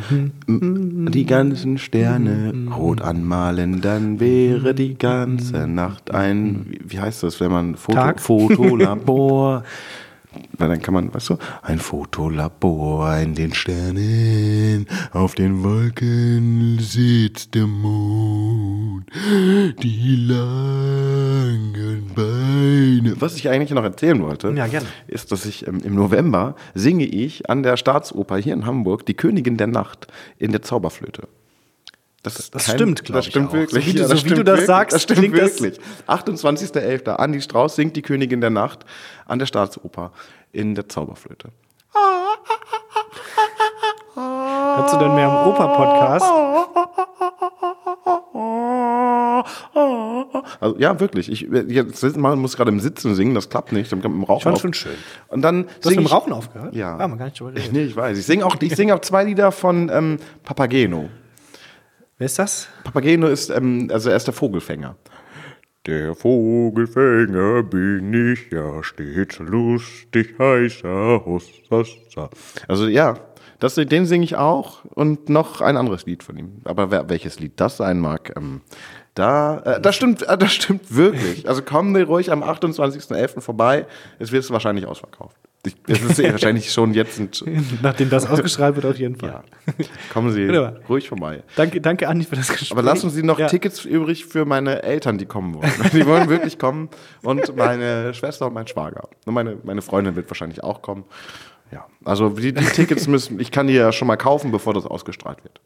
[0.47, 7.39] die ganzen Sterne rot anmalen, dann wäre die ganze Nacht ein, wie- wie heißt das,
[7.41, 8.19] wenn man Foto, Tag?
[8.19, 9.63] Fotolabor.
[10.57, 17.55] Weil dann kann man, weißt du, ein Fotolabor in den Sternen, auf den Wolken sitzt
[17.55, 19.05] der Mond,
[19.83, 23.15] die langen Beine.
[23.19, 24.85] Was ich eigentlich noch erzählen wollte, Ja, gerne.
[25.07, 29.13] ist, dass ich ähm, im November singe ich an der Staatsoper hier in Hamburg die
[29.13, 30.07] Königin der Nacht
[30.37, 31.27] in der Zauberflöte.
[32.25, 33.53] Das, ist Das stimmt, glaub Das stimmt ich auch.
[33.53, 33.85] wirklich.
[33.85, 34.67] So wie du- Ja, so wie stimmt du das wirklich.
[34.67, 35.79] sagst, das stimmt klingt das- wirklich.
[36.07, 37.09] 28.11.
[37.17, 38.85] Andi Strauß singt die Königin der Nacht
[39.25, 40.11] an der Staatsoper
[40.51, 41.49] in der Zauberflöte.
[44.15, 46.25] Hörst du denn mehr im Oper-Podcast?
[50.59, 51.29] Also ja, wirklich.
[51.31, 53.91] Ich jetzt man muss gerade im Sitzen singen, das klappt nicht.
[53.91, 54.61] Dann kommt dem Rauchen Ich fand's auf.
[54.61, 54.95] schon schön.
[55.27, 56.75] Und dann Du hast sing mit dem ich- Rauchen aufgehört?
[56.75, 56.97] Ja.
[56.97, 58.17] War mal gar nicht Ich, nee, ich weiß.
[58.17, 61.09] Ich singe auch, ich singe auch zwei Lieder von ähm, Papageno.
[62.17, 62.67] Wer ist das?
[62.83, 64.95] Papageno ist, ähm, also er ist der Vogelfänger.
[65.85, 72.29] Der Vogelfänger bin ich ja stets lustig, heißer Hossa.
[72.67, 73.19] Also ja,
[73.59, 76.61] Das, den singe ich auch und noch ein anderes Lied von ihm.
[76.65, 78.61] Aber wer, welches Lied das sein mag, ähm,
[79.15, 81.47] da, äh, das stimmt, äh, das stimmt wirklich.
[81.47, 83.41] Also kommen Sie ruhig am 28.11.
[83.41, 83.85] vorbei.
[84.19, 85.35] Es wird wahrscheinlich ausverkauft.
[85.65, 87.19] Ich, es ist eh wahrscheinlich schon jetzt
[87.81, 89.29] Nachdem das ausgestrahlt wird, auf jeden Fall.
[89.29, 89.85] ja.
[90.13, 90.75] Kommen Sie Wunderbar.
[90.87, 91.41] ruhig vorbei.
[91.55, 92.71] Danke, danke, Andi, für das Gespräch.
[92.71, 93.47] Aber lassen Sie noch Ja.
[93.47, 95.71] Tickets übrig für meine Eltern, die kommen wollen.
[95.91, 96.89] Die wollen wirklich kommen.
[97.23, 99.07] Und meine Schwester und mein Schwager.
[99.25, 101.03] Und meine, meine Freundin wird wahrscheinlich auch kommen.
[101.71, 104.85] Ja, also die, die Tickets müssen, ich kann die ja schon mal kaufen, bevor das
[104.85, 105.59] ausgestrahlt wird.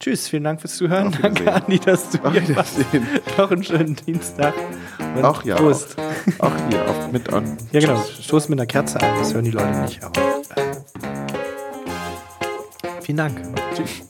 [0.00, 1.12] Tschüss, vielen Dank fürs Zuhören.
[1.20, 1.52] Danke.
[1.52, 2.76] Andi, dass du Auf hier warst.
[3.38, 4.54] Noch einen schönen Dienstag.
[5.16, 5.56] Und Auch ja.
[5.56, 5.96] Prost.
[6.38, 7.56] Auch, auch hier, auf, mit an.
[7.72, 8.00] Ja, genau.
[8.20, 10.04] Stoß mit einer Kerze ein, das hören die Leute nicht.
[10.04, 10.20] Aber,
[10.54, 10.74] äh,
[13.02, 13.42] vielen Dank.
[13.74, 14.02] Tschüss.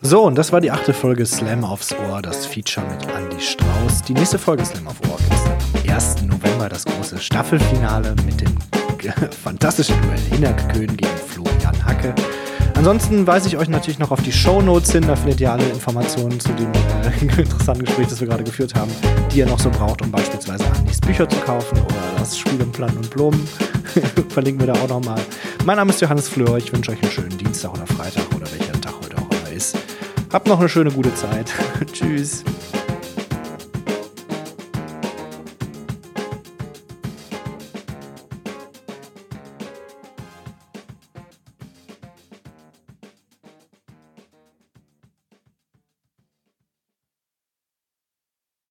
[0.00, 4.02] So, und das war die achte Folge Slam aufs Ohr, das Feature mit Andy Strauß.
[4.02, 6.22] Die nächste Folge Slam auf Ohr dann am 1.
[6.22, 8.56] November, das große Staffelfinale mit dem
[9.44, 12.14] fantastischen Duell Hinak Köhn gegen Florian Hacke.
[12.78, 16.38] Ansonsten weise ich euch natürlich noch auf die Shownotes hin, da findet ihr alle Informationen
[16.38, 18.92] zu dem äh, interessanten Gespräch, das wir gerade geführt haben,
[19.32, 22.70] die ihr noch so braucht, um beispielsweise Andys Bücher zu kaufen oder das Spiel im
[22.70, 23.48] Plan und Blumen.
[24.28, 25.20] Verlinken wir da auch nochmal.
[25.64, 28.80] Mein Name ist Johannes Fleur, ich wünsche euch einen schönen Dienstag oder Freitag oder welcher
[28.80, 29.76] Tag heute auch immer ist.
[30.32, 31.52] Habt noch eine schöne, gute Zeit.
[31.92, 32.44] Tschüss.